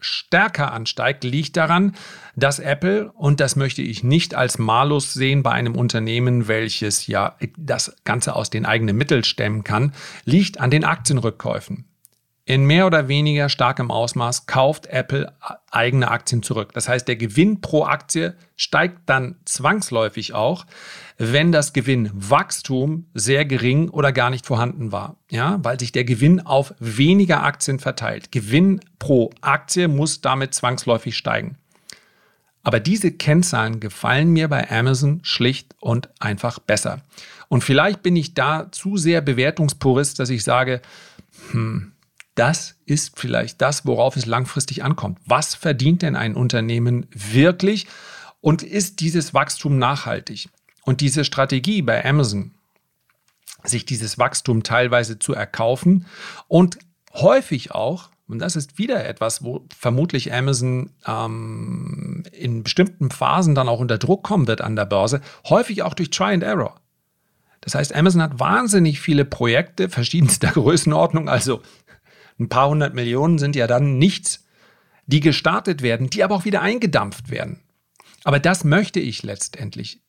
stärker 0.00 0.72
ansteigt, 0.72 1.24
liegt 1.24 1.56
daran, 1.56 1.94
dass 2.34 2.58
Apple, 2.58 3.12
und 3.12 3.38
das 3.38 3.54
möchte 3.54 3.82
ich 3.82 4.02
nicht 4.02 4.34
als 4.34 4.58
Malus 4.58 5.12
sehen 5.12 5.42
bei 5.42 5.52
einem 5.52 5.76
Unternehmen, 5.76 6.48
welches 6.48 7.06
ja 7.06 7.36
das 7.56 7.94
Ganze 8.04 8.34
aus 8.34 8.50
den 8.50 8.64
eigenen 8.64 8.96
Mitteln 8.96 9.24
stemmen 9.24 9.62
kann, 9.62 9.92
liegt 10.24 10.58
an 10.58 10.70
den 10.70 10.84
Aktienrückkäufen 10.84 11.89
in 12.50 12.64
mehr 12.64 12.84
oder 12.84 13.06
weniger 13.06 13.48
starkem 13.48 13.92
Ausmaß 13.92 14.46
kauft 14.46 14.88
Apple 14.88 15.32
eigene 15.70 16.10
Aktien 16.10 16.42
zurück. 16.42 16.72
Das 16.72 16.88
heißt, 16.88 17.06
der 17.06 17.14
Gewinn 17.14 17.60
pro 17.60 17.84
Aktie 17.84 18.34
steigt 18.56 19.02
dann 19.06 19.36
zwangsläufig 19.44 20.34
auch, 20.34 20.66
wenn 21.16 21.52
das 21.52 21.72
Gewinnwachstum 21.72 23.06
sehr 23.14 23.44
gering 23.44 23.88
oder 23.88 24.10
gar 24.10 24.30
nicht 24.30 24.46
vorhanden 24.46 24.90
war. 24.90 25.14
Ja, 25.30 25.60
weil 25.62 25.78
sich 25.78 25.92
der 25.92 26.02
Gewinn 26.02 26.44
auf 26.44 26.74
weniger 26.80 27.44
Aktien 27.44 27.78
verteilt. 27.78 28.32
Gewinn 28.32 28.80
pro 28.98 29.30
Aktie 29.42 29.86
muss 29.86 30.20
damit 30.20 30.52
zwangsläufig 30.52 31.16
steigen. 31.16 31.56
Aber 32.64 32.80
diese 32.80 33.12
Kennzahlen 33.12 33.78
gefallen 33.78 34.30
mir 34.30 34.48
bei 34.48 34.68
Amazon 34.68 35.20
schlicht 35.22 35.76
und 35.78 36.08
einfach 36.18 36.58
besser. 36.58 37.02
Und 37.46 37.62
vielleicht 37.62 38.02
bin 38.02 38.16
ich 38.16 38.34
da 38.34 38.72
zu 38.72 38.96
sehr 38.96 39.20
Bewertungspurist, 39.20 40.18
dass 40.18 40.30
ich 40.30 40.42
sage, 40.42 40.82
hm, 41.52 41.92
das 42.40 42.76
ist 42.86 43.20
vielleicht 43.20 43.60
das, 43.60 43.84
worauf 43.84 44.16
es 44.16 44.24
langfristig 44.24 44.82
ankommt. 44.82 45.18
Was 45.26 45.54
verdient 45.54 46.00
denn 46.00 46.16
ein 46.16 46.34
Unternehmen 46.34 47.06
wirklich 47.12 47.86
und 48.40 48.62
ist 48.62 49.00
dieses 49.00 49.34
Wachstum 49.34 49.76
nachhaltig? 49.76 50.48
Und 50.82 51.02
diese 51.02 51.24
Strategie 51.26 51.82
bei 51.82 52.02
Amazon, 52.02 52.52
sich 53.62 53.84
dieses 53.84 54.18
Wachstum 54.18 54.62
teilweise 54.62 55.18
zu 55.18 55.34
erkaufen 55.34 56.06
und 56.48 56.78
häufig 57.12 57.72
auch, 57.72 58.08
und 58.26 58.38
das 58.38 58.56
ist 58.56 58.78
wieder 58.78 59.04
etwas, 59.04 59.44
wo 59.44 59.66
vermutlich 59.78 60.32
Amazon 60.32 60.94
ähm, 61.06 62.22
in 62.32 62.62
bestimmten 62.62 63.10
Phasen 63.10 63.54
dann 63.54 63.68
auch 63.68 63.80
unter 63.80 63.98
Druck 63.98 64.22
kommen 64.22 64.46
wird 64.46 64.62
an 64.62 64.76
der 64.76 64.86
Börse, 64.86 65.20
häufig 65.44 65.82
auch 65.82 65.92
durch 65.92 66.08
Try 66.08 66.32
and 66.32 66.42
Error. 66.42 66.80
Das 67.60 67.74
heißt, 67.74 67.94
Amazon 67.94 68.22
hat 68.22 68.38
wahnsinnig 68.38 69.00
viele 69.00 69.24
Projekte 69.24 69.88
verschiedenster 69.88 70.48
Größenordnung, 70.52 71.28
also 71.28 71.60
ein 72.40 72.48
paar 72.48 72.68
hundert 72.68 72.94
Millionen 72.94 73.38
sind 73.38 73.54
ja 73.54 73.66
dann 73.66 73.98
nichts, 73.98 74.46
die 75.06 75.20
gestartet 75.20 75.82
werden, 75.82 76.10
die 76.10 76.24
aber 76.24 76.34
auch 76.34 76.44
wieder 76.44 76.62
eingedampft 76.62 77.30
werden. 77.30 77.60
Aber 78.24 78.38
das 78.38 78.64
möchte 78.64 78.98
ich 78.98 79.22
letztendlich. 79.22 80.00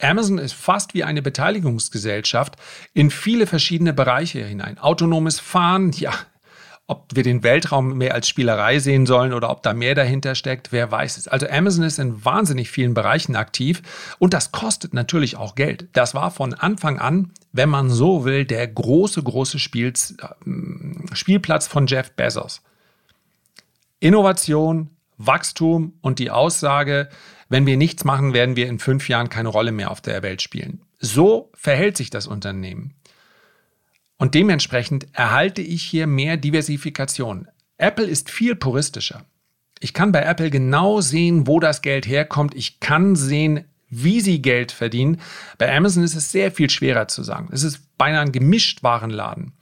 Amazon 0.00 0.38
ist 0.38 0.52
fast 0.52 0.94
wie 0.94 1.04
eine 1.04 1.22
Beteiligungsgesellschaft 1.22 2.56
in 2.92 3.10
viele 3.10 3.46
verschiedene 3.46 3.92
Bereiche 3.92 4.44
hinein. 4.44 4.78
Autonomes 4.78 5.38
Fahren, 5.38 5.92
ja, 5.92 6.12
ob 6.92 7.06
wir 7.14 7.22
den 7.22 7.42
Weltraum 7.42 7.96
mehr 7.96 8.14
als 8.14 8.28
Spielerei 8.28 8.78
sehen 8.78 9.06
sollen 9.06 9.32
oder 9.32 9.48
ob 9.48 9.62
da 9.62 9.72
mehr 9.72 9.94
dahinter 9.94 10.34
steckt, 10.34 10.72
wer 10.72 10.90
weiß 10.90 11.16
es. 11.16 11.26
Also 11.26 11.48
Amazon 11.48 11.84
ist 11.84 11.98
in 11.98 12.22
wahnsinnig 12.22 12.70
vielen 12.70 12.92
Bereichen 12.92 13.34
aktiv 13.34 13.80
und 14.18 14.34
das 14.34 14.52
kostet 14.52 14.92
natürlich 14.92 15.38
auch 15.38 15.54
Geld. 15.54 15.88
Das 15.94 16.14
war 16.14 16.30
von 16.30 16.52
Anfang 16.52 16.98
an, 16.98 17.30
wenn 17.52 17.70
man 17.70 17.88
so 17.88 18.26
will, 18.26 18.44
der 18.44 18.68
große, 18.68 19.22
große 19.22 19.58
Spiels, 19.58 20.16
äh, 20.20 21.14
Spielplatz 21.14 21.66
von 21.66 21.86
Jeff 21.86 22.10
Bezos. 22.12 22.60
Innovation, 23.98 24.90
Wachstum 25.16 25.94
und 26.02 26.18
die 26.18 26.30
Aussage, 26.30 27.08
wenn 27.48 27.64
wir 27.64 27.78
nichts 27.78 28.04
machen, 28.04 28.34
werden 28.34 28.56
wir 28.56 28.68
in 28.68 28.78
fünf 28.78 29.08
Jahren 29.08 29.30
keine 29.30 29.48
Rolle 29.48 29.72
mehr 29.72 29.90
auf 29.90 30.02
der 30.02 30.22
Welt 30.22 30.42
spielen. 30.42 30.82
So 30.98 31.50
verhält 31.54 31.96
sich 31.96 32.10
das 32.10 32.26
Unternehmen. 32.26 32.94
Und 34.22 34.36
dementsprechend 34.36 35.08
erhalte 35.14 35.62
ich 35.62 35.82
hier 35.82 36.06
mehr 36.06 36.36
Diversifikation. 36.36 37.48
Apple 37.76 38.06
ist 38.06 38.30
viel 38.30 38.54
puristischer. 38.54 39.24
Ich 39.80 39.94
kann 39.94 40.12
bei 40.12 40.22
Apple 40.22 40.48
genau 40.48 41.00
sehen, 41.00 41.48
wo 41.48 41.58
das 41.58 41.82
Geld 41.82 42.06
herkommt. 42.06 42.54
Ich 42.54 42.78
kann 42.78 43.16
sehen, 43.16 43.64
wie 43.88 44.20
sie 44.20 44.40
Geld 44.40 44.70
verdienen. 44.70 45.20
Bei 45.58 45.76
Amazon 45.76 46.04
ist 46.04 46.14
es 46.14 46.30
sehr 46.30 46.52
viel 46.52 46.70
schwerer 46.70 47.08
zu 47.08 47.24
sagen. 47.24 47.48
Es 47.50 47.64
ist 47.64 47.80
beinahe 47.98 48.20
ein 48.20 48.30
Gemischtwarenladen. 48.30 49.54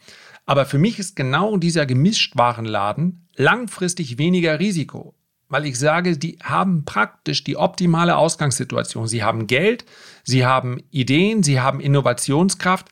Aber 0.44 0.66
für 0.66 0.76
mich 0.76 0.98
ist 0.98 1.16
genau 1.16 1.56
dieser 1.56 1.86
Gemischtwarenladen 1.86 3.28
langfristig 3.36 4.18
weniger 4.18 4.60
Risiko, 4.60 5.14
weil 5.48 5.64
ich 5.64 5.78
sage, 5.78 6.18
die 6.18 6.36
haben 6.42 6.84
praktisch 6.84 7.44
die 7.44 7.56
optimale 7.56 8.14
Ausgangssituation. 8.14 9.08
Sie 9.08 9.22
haben 9.24 9.46
Geld, 9.46 9.86
sie 10.22 10.44
haben 10.44 10.82
Ideen, 10.90 11.42
sie 11.42 11.60
haben 11.60 11.80
Innovationskraft 11.80 12.90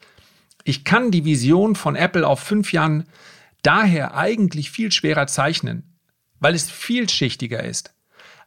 ich 0.68 0.84
kann 0.84 1.10
die 1.10 1.24
Vision 1.24 1.76
von 1.76 1.96
Apple 1.96 2.26
auf 2.26 2.40
fünf 2.40 2.74
Jahren 2.74 3.04
daher 3.62 4.14
eigentlich 4.14 4.70
viel 4.70 4.92
schwerer 4.92 5.26
zeichnen, 5.26 5.98
weil 6.40 6.54
es 6.54 6.70
vielschichtiger 6.70 7.64
ist. 7.64 7.94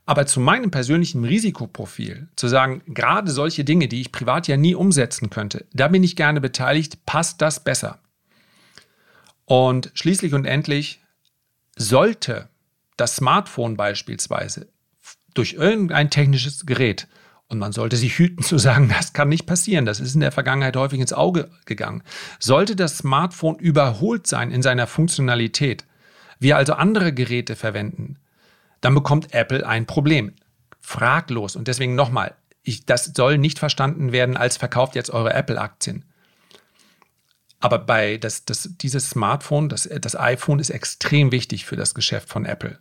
Aber 0.06 0.28
zu 0.28 0.40
meinem 0.40 0.70
persönlichen 0.70 1.26
Risikoprofil, 1.26 2.28
zu 2.36 2.48
sagen, 2.48 2.84
gerade 2.86 3.32
solche 3.32 3.64
Dinge, 3.64 3.88
die 3.88 4.02
ich 4.02 4.12
privat 4.12 4.48
ja 4.48 4.56
nie 4.56 4.76
umsetzen 4.76 5.32
könnte, 5.32 5.66
da 5.74 5.88
bin 5.88 6.04
ich 6.04 6.16
gerne 6.16 6.42
beteiligt, 6.42 7.08
passt 7.08 7.42
das 7.42 7.64
besser. 7.64 8.00
Und 9.46 9.90
schließlich 9.96 10.36
und 10.36 10.46
endlich 10.46 11.02
sollte 11.76 12.50
das 12.98 13.16
Smartphone 13.16 13.78
beispielsweise 13.78 14.68
durch 15.34 15.54
irgendein 15.54 16.12
technisches 16.12 16.68
Gerät 16.68 17.08
und 17.52 17.60
man 17.60 17.74
sollte 17.74 17.98
sich 17.98 18.18
hüten 18.18 18.44
zu 18.44 18.58
sagen, 18.58 18.90
das 18.90 19.12
kann 19.12 19.28
nicht 19.28 19.46
passieren. 19.46 19.86
Das 19.86 20.00
ist 20.00 20.16
in 20.16 20.22
der 20.22 20.32
Vergangenheit 20.32 20.78
häufig 20.78 21.02
ins 21.02 21.12
Auge 21.12 21.50
gegangen. 21.66 22.02
Sollte 22.40 22.78
das 22.78 23.00
Smartphone 23.00 23.58
überholt 23.58 24.26
sein 24.26 24.52
in 24.52 24.62
seiner 24.62 24.88
Funktionalität, 24.88 25.86
wir 26.40 26.56
also 26.58 26.74
andere 26.74 27.14
Geräte 27.14 27.56
verwenden, 27.56 28.18
dann 28.80 28.96
bekommt 28.96 29.34
Apple 29.34 29.68
ein 29.68 29.86
Problem. 29.86 30.34
Fraglos. 30.80 31.56
Und 31.56 31.68
deswegen 31.68 31.94
nochmal, 31.94 32.36
das 32.88 33.12
soll 33.16 33.38
nicht 33.38 33.60
verstanden 33.60 34.12
werden 34.12 34.38
als 34.38 34.58
verkauft 34.58 34.96
jetzt 34.96 35.12
eure 35.12 35.34
Apple-Aktien. 35.34 36.06
Aber 37.60 37.78
bei 37.78 38.18
das, 38.18 38.46
das, 38.46 38.70
dieses 38.78 39.10
Smartphone, 39.10 39.70
das, 39.70 39.88
das 40.02 40.16
iPhone 40.16 40.58
ist 40.58 40.72
extrem 40.72 41.32
wichtig 41.32 41.66
für 41.66 41.76
das 41.76 41.94
Geschäft 41.94 42.30
von 42.30 42.46
Apple. 42.46 42.80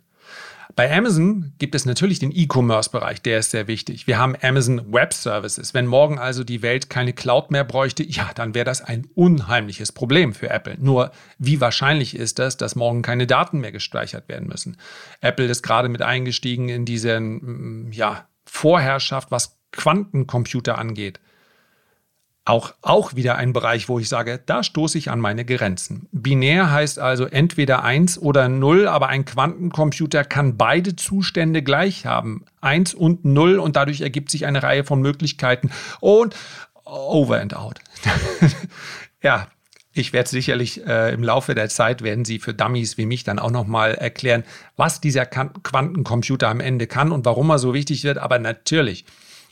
Bei 0.75 0.95
Amazon 0.95 1.53
gibt 1.57 1.75
es 1.75 1.85
natürlich 1.85 2.19
den 2.19 2.31
E-Commerce-Bereich, 2.31 3.21
der 3.21 3.39
ist 3.39 3.51
sehr 3.51 3.67
wichtig. 3.67 4.07
Wir 4.07 4.17
haben 4.17 4.35
Amazon 4.41 4.93
Web 4.93 5.13
Services. 5.13 5.73
Wenn 5.73 5.87
morgen 5.87 6.19
also 6.19 6.43
die 6.43 6.61
Welt 6.61 6.89
keine 6.89 7.13
Cloud 7.13 7.51
mehr 7.51 7.63
bräuchte, 7.63 8.03
ja, 8.03 8.31
dann 8.35 8.53
wäre 8.53 8.65
das 8.65 8.81
ein 8.81 9.07
unheimliches 9.15 9.91
Problem 9.91 10.33
für 10.33 10.49
Apple. 10.49 10.77
Nur 10.79 11.11
wie 11.37 11.61
wahrscheinlich 11.61 12.15
ist 12.15 12.39
das, 12.39 12.57
dass 12.57 12.75
morgen 12.75 13.01
keine 13.01 13.27
Daten 13.27 13.59
mehr 13.59 13.71
gespeichert 13.71 14.29
werden 14.29 14.47
müssen? 14.47 14.77
Apple 15.19 15.45
ist 15.45 15.63
gerade 15.63 15.89
mit 15.89 16.01
eingestiegen 16.01 16.69
in 16.69 16.85
diese 16.85 17.19
mm, 17.19 17.91
ja, 17.91 18.27
Vorherrschaft, 18.45 19.31
was 19.31 19.57
Quantencomputer 19.71 20.77
angeht 20.77 21.19
auch, 22.43 22.73
auch 22.81 23.15
wieder 23.15 23.35
ein 23.35 23.53
Bereich, 23.53 23.87
wo 23.87 23.99
ich 23.99 24.09
sage, 24.09 24.41
da 24.45 24.63
stoße 24.63 24.97
ich 24.97 25.11
an 25.11 25.19
meine 25.19 25.45
Grenzen. 25.45 26.07
Binär 26.11 26.71
heißt 26.71 26.97
also 26.97 27.25
entweder 27.25 27.83
1 27.83 28.17
oder 28.19 28.49
0, 28.49 28.87
aber 28.87 29.09
ein 29.09 29.25
Quantencomputer 29.25 30.23
kann 30.23 30.57
beide 30.57 30.95
Zustände 30.95 31.61
gleich 31.61 32.05
haben. 32.05 32.45
1 32.61 32.95
und 32.95 33.25
0 33.25 33.59
und 33.59 33.75
dadurch 33.75 34.01
ergibt 34.01 34.31
sich 34.31 34.45
eine 34.45 34.63
Reihe 34.63 34.83
von 34.83 35.01
Möglichkeiten 35.01 35.69
und 35.99 36.35
over 36.83 37.39
and 37.39 37.55
out. 37.55 37.79
ja, 39.21 39.47
ich 39.93 40.13
werde 40.13 40.29
sicherlich 40.29 40.85
äh, 40.87 41.13
im 41.13 41.23
Laufe 41.23 41.53
der 41.53 41.69
Zeit 41.69 42.01
werden 42.01 42.25
Sie 42.25 42.39
für 42.39 42.53
Dummies 42.53 42.97
wie 42.97 43.05
mich 43.05 43.23
dann 43.23 43.39
auch 43.39 43.51
nochmal 43.51 43.93
erklären, 43.93 44.43
was 44.77 45.01
dieser 45.01 45.25
Quantencomputer 45.25 46.47
am 46.47 46.59
Ende 46.59 46.87
kann 46.87 47.11
und 47.11 47.25
warum 47.25 47.49
er 47.49 47.59
so 47.59 47.73
wichtig 47.73 48.03
wird. 48.03 48.17
Aber 48.17 48.39
natürlich, 48.39 49.05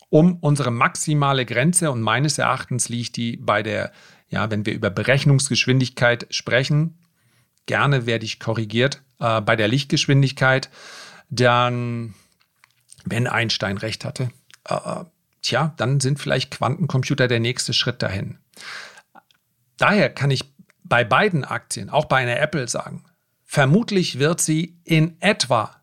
um 0.10 0.38
unsere 0.42 0.72
maximale 0.72 1.46
Grenze 1.46 1.92
und 1.92 2.02
meines 2.02 2.38
Erachtens 2.38 2.90
liegt 2.90 3.18
die 3.18 3.38
bei 3.38 3.64
der, 3.64 3.92
ja, 4.30 4.50
wenn 4.52 4.66
wir 4.66 4.74
über 4.74 4.90
Berechnungsgeschwindigkeit 4.90 6.28
sprechen, 6.32 6.98
gerne 7.66 8.06
werde 8.06 8.26
ich 8.26 8.40
korrigiert, 8.40 9.04
äh, 9.20 9.42
bei 9.42 9.56
der 9.56 9.68
Lichtgeschwindigkeit, 9.68 10.70
dann, 11.30 12.16
wenn 13.06 13.28
Einstein 13.28 13.78
recht 13.78 14.04
hatte, 14.04 14.32
äh, 14.66 15.04
tja, 15.44 15.74
dann 15.78 16.00
sind 16.00 16.20
vielleicht 16.20 16.52
Quantencomputer 16.52 17.28
der 17.28 17.40
nächste 17.40 17.74
Schritt 17.74 18.02
dahin. 18.02 18.40
Daher 19.78 20.10
kann 20.10 20.32
ich 20.32 20.54
bei 20.84 21.04
beiden 21.04 21.46
Aktien, 21.46 21.90
auch 21.90 22.06
bei 22.06 22.18
einer 22.18 22.40
Apple 22.40 22.68
sagen, 22.68 23.06
vermutlich 23.46 24.18
wird 24.18 24.42
sie 24.42 24.80
in 24.84 25.22
etwa 25.22 25.76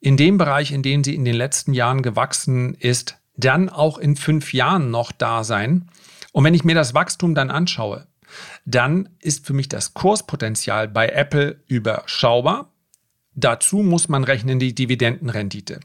in 0.00 0.16
dem 0.16 0.36
Bereich, 0.36 0.72
in 0.72 0.82
dem 0.82 1.04
sie 1.04 1.14
in 1.14 1.24
den 1.24 1.36
letzten 1.36 1.72
Jahren 1.74 2.02
gewachsen 2.02 2.74
ist, 2.74 3.21
dann 3.36 3.68
auch 3.68 3.98
in 3.98 4.16
fünf 4.16 4.52
Jahren 4.52 4.90
noch 4.90 5.12
da 5.12 5.44
sein. 5.44 5.88
Und 6.32 6.44
wenn 6.44 6.54
ich 6.54 6.64
mir 6.64 6.74
das 6.74 6.94
Wachstum 6.94 7.34
dann 7.34 7.50
anschaue, 7.50 8.06
dann 8.64 9.08
ist 9.20 9.46
für 9.46 9.52
mich 9.52 9.68
das 9.68 9.94
Kurspotenzial 9.94 10.88
bei 10.88 11.08
Apple 11.08 11.62
überschaubar. 11.66 12.72
Dazu 13.34 13.78
muss 13.78 14.08
man 14.08 14.24
rechnen 14.24 14.58
die 14.58 14.74
Dividendenrendite. 14.74 15.80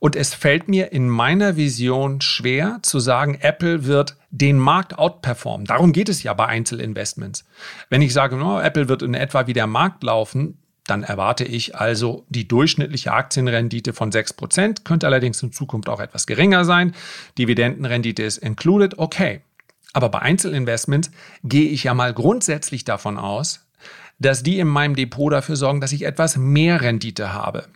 Und 0.00 0.16
es 0.16 0.34
fällt 0.34 0.68
mir 0.68 0.92
in 0.92 1.08
meiner 1.08 1.56
Vision 1.56 2.20
schwer 2.20 2.78
zu 2.82 2.98
sagen, 2.98 3.38
Apple 3.40 3.86
wird 3.86 4.18
den 4.30 4.58
Markt 4.58 4.98
outperformen. 4.98 5.66
Darum 5.66 5.92
geht 5.92 6.10
es 6.10 6.22
ja 6.22 6.34
bei 6.34 6.46
Einzelinvestments. 6.46 7.46
Wenn 7.88 8.02
ich 8.02 8.12
sage, 8.12 8.36
no, 8.36 8.60
Apple 8.60 8.90
wird 8.90 9.02
in 9.02 9.14
etwa 9.14 9.46
wie 9.46 9.54
der 9.54 9.66
Markt 9.66 10.02
laufen, 10.02 10.58
dann 10.90 11.04
erwarte 11.04 11.44
ich 11.44 11.76
also 11.76 12.26
die 12.28 12.48
durchschnittliche 12.48 13.12
Aktienrendite 13.12 13.92
von 13.92 14.10
6%, 14.10 14.82
könnte 14.84 15.06
allerdings 15.06 15.42
in 15.42 15.52
Zukunft 15.52 15.88
auch 15.88 16.00
etwas 16.00 16.26
geringer 16.26 16.64
sein. 16.64 16.94
Dividendenrendite 17.38 18.22
ist 18.22 18.38
included, 18.38 18.98
okay. 18.98 19.40
Aber 19.92 20.08
bei 20.08 20.20
Einzelinvestments 20.20 21.10
gehe 21.44 21.68
ich 21.68 21.84
ja 21.84 21.94
mal 21.94 22.12
grundsätzlich 22.12 22.84
davon 22.84 23.18
aus, 23.18 23.66
dass 24.18 24.42
die 24.42 24.58
in 24.58 24.68
meinem 24.68 24.96
Depot 24.96 25.32
dafür 25.32 25.56
sorgen, 25.56 25.80
dass 25.80 25.92
ich 25.92 26.04
etwas 26.04 26.36
mehr 26.36 26.82
Rendite 26.82 27.32
habe. 27.32 27.68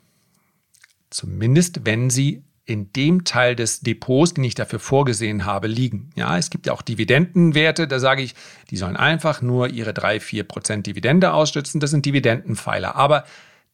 Zumindest 1.10 1.86
wenn 1.86 2.10
sie 2.10 2.42
in 2.66 2.92
dem 2.92 3.24
Teil 3.24 3.56
des 3.56 3.80
Depots, 3.80 4.34
den 4.34 4.44
ich 4.44 4.54
dafür 4.54 4.78
vorgesehen 4.78 5.44
habe, 5.44 5.66
liegen. 5.66 6.10
Ja, 6.16 6.38
es 6.38 6.48
gibt 6.48 6.66
ja 6.66 6.72
auch 6.72 6.82
Dividendenwerte, 6.82 7.86
da 7.86 7.98
sage 7.98 8.22
ich, 8.22 8.34
die 8.70 8.76
sollen 8.76 8.96
einfach 8.96 9.42
nur 9.42 9.68
ihre 9.68 9.92
3, 9.92 10.20
4 10.20 10.44
Prozent 10.44 10.86
Dividende 10.86 11.32
ausstützen. 11.32 11.80
Das 11.80 11.90
sind 11.90 12.06
Dividendenpfeiler. 12.06 12.96
Aber 12.96 13.24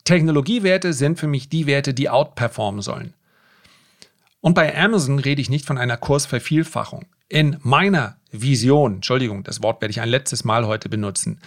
Technologiewerte 0.05 0.93
sind 0.93 1.21
für 1.21 1.29
mich 1.29 1.49
die 1.49 1.67
Werte, 1.67 1.95
die 1.95 2.11
outperformen 2.11 2.83
sollen. 2.83 3.15
Und 4.41 4.55
bei 4.55 4.77
Amazon 4.77 5.19
rede 5.19 5.41
ich 5.41 5.51
nicht 5.51 5.67
von 5.67 5.79
einer 5.79 5.97
Kursvervielfachung. 5.97 7.07
In 7.29 7.59
meiner 7.61 8.17
Vision, 8.33 8.95
Entschuldigung, 8.97 9.45
das 9.45 9.63
Wort 9.63 9.81
werde 9.81 9.91
ich 9.91 10.01
ein 10.01 10.09
letztes 10.09 10.45
Mal 10.45 10.67
heute 10.67 10.89
benutzen, 10.89 11.41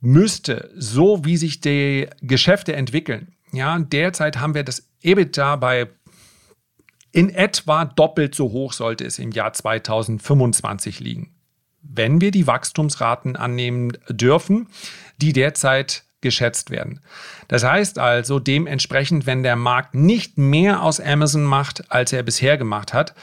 müsste, 0.00 0.70
so 0.76 1.24
wie 1.24 1.36
sich 1.36 1.60
die 1.60 2.06
Geschäfte 2.20 2.76
entwickeln, 2.76 3.32
ja, 3.52 3.78
derzeit 3.78 4.38
haben 4.38 4.54
wir 4.54 4.62
das 4.62 4.88
EBITDA 5.02 5.56
bei 5.56 5.88
in 7.12 7.30
etwa 7.30 7.84
doppelt 7.84 8.34
so 8.34 8.50
hoch 8.50 8.72
sollte 8.72 9.04
es 9.04 9.18
im 9.18 9.32
Jahr 9.32 9.52
2025 9.52 11.00
liegen. 11.00 11.34
Wenn 11.82 12.20
wir 12.20 12.30
die 12.30 12.46
Wachstumsraten 12.46 13.36
annehmen 13.36 13.96
dürfen, 14.08 14.68
die 15.16 15.32
derzeit 15.32 16.04
geschätzt 16.20 16.70
werden. 16.70 17.00
Das 17.46 17.62
heißt 17.62 17.98
also 17.98 18.40
dementsprechend, 18.40 19.26
wenn 19.26 19.42
der 19.42 19.56
Markt 19.56 19.94
nicht 19.94 20.36
mehr 20.36 20.82
aus 20.82 21.00
Amazon 21.00 21.44
macht, 21.44 21.90
als 21.92 22.12
er 22.12 22.24
bisher 22.24 22.58
gemacht 22.58 22.92
hat, 22.92 23.14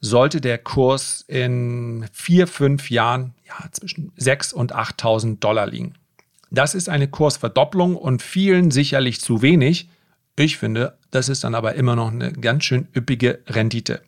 sollte 0.00 0.40
der 0.40 0.58
Kurs 0.58 1.24
in 1.26 2.06
vier, 2.12 2.46
fünf 2.46 2.90
Jahren 2.90 3.34
ja, 3.46 3.68
zwischen 3.72 4.12
6.000 4.12 4.54
und 4.54 4.74
8.000 4.74 5.40
Dollar 5.40 5.66
liegen. 5.66 5.94
Das 6.50 6.74
ist 6.74 6.88
eine 6.88 7.08
Kursverdopplung 7.08 7.96
und 7.96 8.22
vielen 8.22 8.70
sicherlich 8.70 9.20
zu 9.20 9.42
wenig. 9.42 9.88
Ich 10.36 10.58
finde, 10.58 10.98
das 11.10 11.28
ist 11.28 11.44
dann 11.44 11.54
aber 11.54 11.74
immer 11.74 11.94
noch 11.94 12.10
eine 12.10 12.32
ganz 12.32 12.64
schön 12.64 12.88
üppige 12.94 13.40
Rendite. 13.46 14.02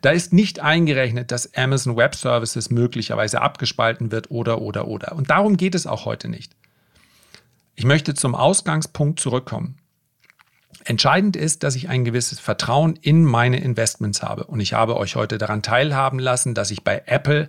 Da 0.00 0.10
ist 0.10 0.32
nicht 0.32 0.60
eingerechnet, 0.60 1.32
dass 1.32 1.54
Amazon 1.54 1.96
Web 1.96 2.14
Services 2.14 2.70
möglicherweise 2.70 3.42
abgespalten 3.42 4.10
wird 4.10 4.30
oder 4.30 4.62
oder 4.62 4.88
oder. 4.88 5.12
Und 5.14 5.28
darum 5.28 5.56
geht 5.56 5.74
es 5.74 5.86
auch 5.86 6.06
heute 6.06 6.28
nicht. 6.28 6.52
Ich 7.74 7.84
möchte 7.84 8.14
zum 8.14 8.34
Ausgangspunkt 8.34 9.20
zurückkommen. 9.20 9.76
Entscheidend 10.84 11.36
ist, 11.36 11.62
dass 11.62 11.74
ich 11.74 11.88
ein 11.88 12.04
gewisses 12.04 12.38
Vertrauen 12.38 12.96
in 13.02 13.24
meine 13.24 13.60
Investments 13.60 14.22
habe. 14.22 14.44
Und 14.44 14.60
ich 14.60 14.72
habe 14.72 14.96
euch 14.96 15.16
heute 15.16 15.36
daran 15.36 15.62
teilhaben 15.62 16.18
lassen, 16.18 16.54
dass 16.54 16.70
ich 16.70 16.84
bei 16.84 17.02
Apple 17.06 17.48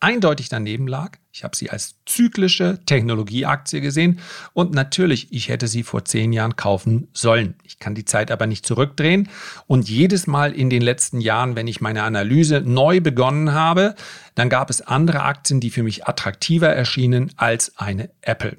eindeutig 0.00 0.48
daneben 0.48 0.88
lag. 0.88 1.18
Ich 1.32 1.44
habe 1.44 1.56
sie 1.56 1.70
als 1.70 1.96
zyklische 2.06 2.80
Technologieaktie 2.86 3.80
gesehen 3.80 4.18
und 4.52 4.72
natürlich, 4.72 5.32
ich 5.32 5.48
hätte 5.48 5.68
sie 5.68 5.82
vor 5.82 6.04
zehn 6.04 6.32
Jahren 6.32 6.56
kaufen 6.56 7.08
sollen. 7.12 7.54
Ich 7.62 7.78
kann 7.78 7.94
die 7.94 8.04
Zeit 8.04 8.30
aber 8.30 8.46
nicht 8.46 8.66
zurückdrehen 8.66 9.28
und 9.66 9.88
jedes 9.88 10.26
Mal 10.26 10.52
in 10.52 10.70
den 10.70 10.82
letzten 10.82 11.20
Jahren, 11.20 11.54
wenn 11.54 11.68
ich 11.68 11.80
meine 11.80 12.02
Analyse 12.02 12.62
neu 12.62 13.00
begonnen 13.00 13.52
habe, 13.52 13.94
dann 14.34 14.48
gab 14.48 14.70
es 14.70 14.80
andere 14.80 15.22
Aktien, 15.22 15.60
die 15.60 15.70
für 15.70 15.82
mich 15.82 16.06
attraktiver 16.06 16.68
erschienen 16.68 17.32
als 17.36 17.76
eine 17.76 18.10
Apple. 18.22 18.56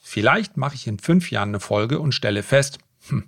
Vielleicht 0.00 0.56
mache 0.56 0.74
ich 0.74 0.86
in 0.86 0.98
fünf 0.98 1.30
Jahren 1.30 1.50
eine 1.50 1.60
Folge 1.60 2.00
und 2.00 2.12
stelle 2.12 2.42
fest, 2.42 2.78
hm, 3.08 3.24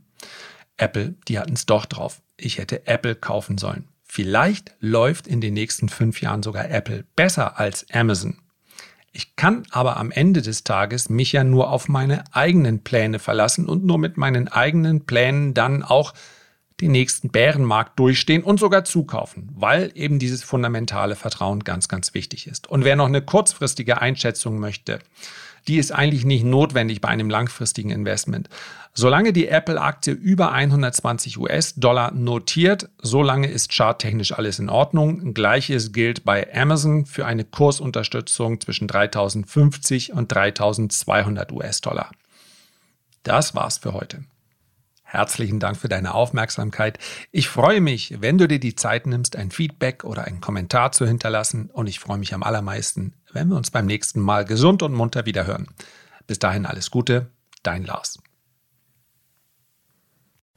Apple, 0.77 1.15
die 1.29 1.39
hatten 1.39 1.55
es 1.55 1.67
doch 1.67 1.87
drauf. 1.87 2.21
Ich 2.37 2.59
hätte 2.59 2.87
Apple 2.87 3.15
kaufen 3.15 3.59
sollen. 3.59 3.89
Vielleicht 4.15 4.77
läuft 4.79 5.27
in 5.27 5.41
den 5.41 5.55
nächsten 5.55 5.89
fünf 5.89 6.21
Jahren 6.21 6.45
sogar 6.45 6.71
Apple 6.71 7.05
besser 7.17 7.59
als 7.59 7.85
Amazon. 7.93 8.39
Ich 9.11 9.35
kann 9.35 9.65
aber 9.71 9.97
am 9.97 10.13
Ende 10.13 10.41
des 10.41 10.63
Tages 10.63 11.09
mich 11.09 11.33
ja 11.33 11.43
nur 11.43 11.73
auf 11.73 11.89
meine 11.89 12.23
eigenen 12.31 12.85
Pläne 12.85 13.19
verlassen 13.19 13.67
und 13.67 13.85
nur 13.85 13.99
mit 13.99 14.17
meinen 14.17 14.47
eigenen 14.47 15.05
Plänen 15.05 15.53
dann 15.53 15.83
auch 15.83 16.15
den 16.81 16.93
nächsten 16.93 17.31
Bärenmarkt 17.31 17.99
durchstehen 17.99 18.45
und 18.45 18.61
sogar 18.61 18.85
zukaufen, 18.85 19.51
weil 19.53 19.91
eben 19.97 20.21
dieses 20.21 20.45
fundamentale 20.45 21.17
Vertrauen 21.17 21.65
ganz, 21.65 21.89
ganz 21.89 22.15
wichtig 22.15 22.47
ist. 22.47 22.69
Und 22.69 22.85
wer 22.85 22.95
noch 22.95 23.09
eine 23.09 23.21
kurzfristige 23.21 24.01
Einschätzung 24.01 24.61
möchte, 24.61 25.01
die 25.67 25.79
ist 25.79 25.91
eigentlich 25.91 26.25
nicht 26.25 26.45
notwendig 26.45 27.01
bei 27.01 27.09
einem 27.09 27.31
langfristigen 27.31 27.91
Investment. 27.91 28.49
Solange 28.97 29.33
die 29.33 29.49
Apple-Aktie 29.49 30.13
über 30.13 30.53
120 30.53 31.39
US-Dollar 31.39 32.13
notiert, 32.13 32.91
solange 33.03 33.49
ist 33.49 33.73
charttechnisch 33.73 34.31
alles 34.31 34.61
in 34.61 34.69
Ordnung. 34.69 35.35
Gleiches 35.35 35.91
gilt 35.91 36.25
bei 36.25 36.55
Amazon 36.55 37.05
für 37.05 37.27
eine 37.27 37.45
Kursunterstützung 37.45 38.61
zwischen 38.61 38.87
3050 38.87 40.13
und 40.13 40.33
3200 40.33 41.51
US-Dollar. 41.51 42.13
Das 43.25 43.57
war's 43.57 43.79
für 43.79 43.95
heute. 43.95 44.23
Herzlichen 45.03 45.59
Dank 45.59 45.77
für 45.77 45.89
deine 45.89 46.15
Aufmerksamkeit. 46.15 46.99
Ich 47.33 47.49
freue 47.49 47.81
mich, 47.81 48.21
wenn 48.21 48.39
du 48.39 48.47
dir 48.47 48.61
die 48.61 48.77
Zeit 48.77 49.07
nimmst, 49.09 49.35
ein 49.35 49.51
Feedback 49.51 50.05
oder 50.05 50.25
einen 50.25 50.41
Kommentar 50.41 50.93
zu 50.93 51.05
hinterlassen. 51.05 51.69
Und 51.73 51.89
ich 51.89 51.99
freue 51.99 52.19
mich 52.19 52.33
am 52.33 52.45
allermeisten, 52.45 53.15
wenn 53.33 53.49
wir 53.49 53.57
uns 53.57 53.73
beim 53.73 53.87
nächsten 53.87 54.21
Mal 54.21 54.45
gesund 54.45 54.85
und 54.85 54.93
munter 54.93 55.27
wiederhören. 55.27 55.67
Bis 56.29 56.39
dahin 56.39 56.65
alles 56.65 56.93
Gute, 56.93 57.31
dein 57.65 57.85
Lars. 57.85 58.24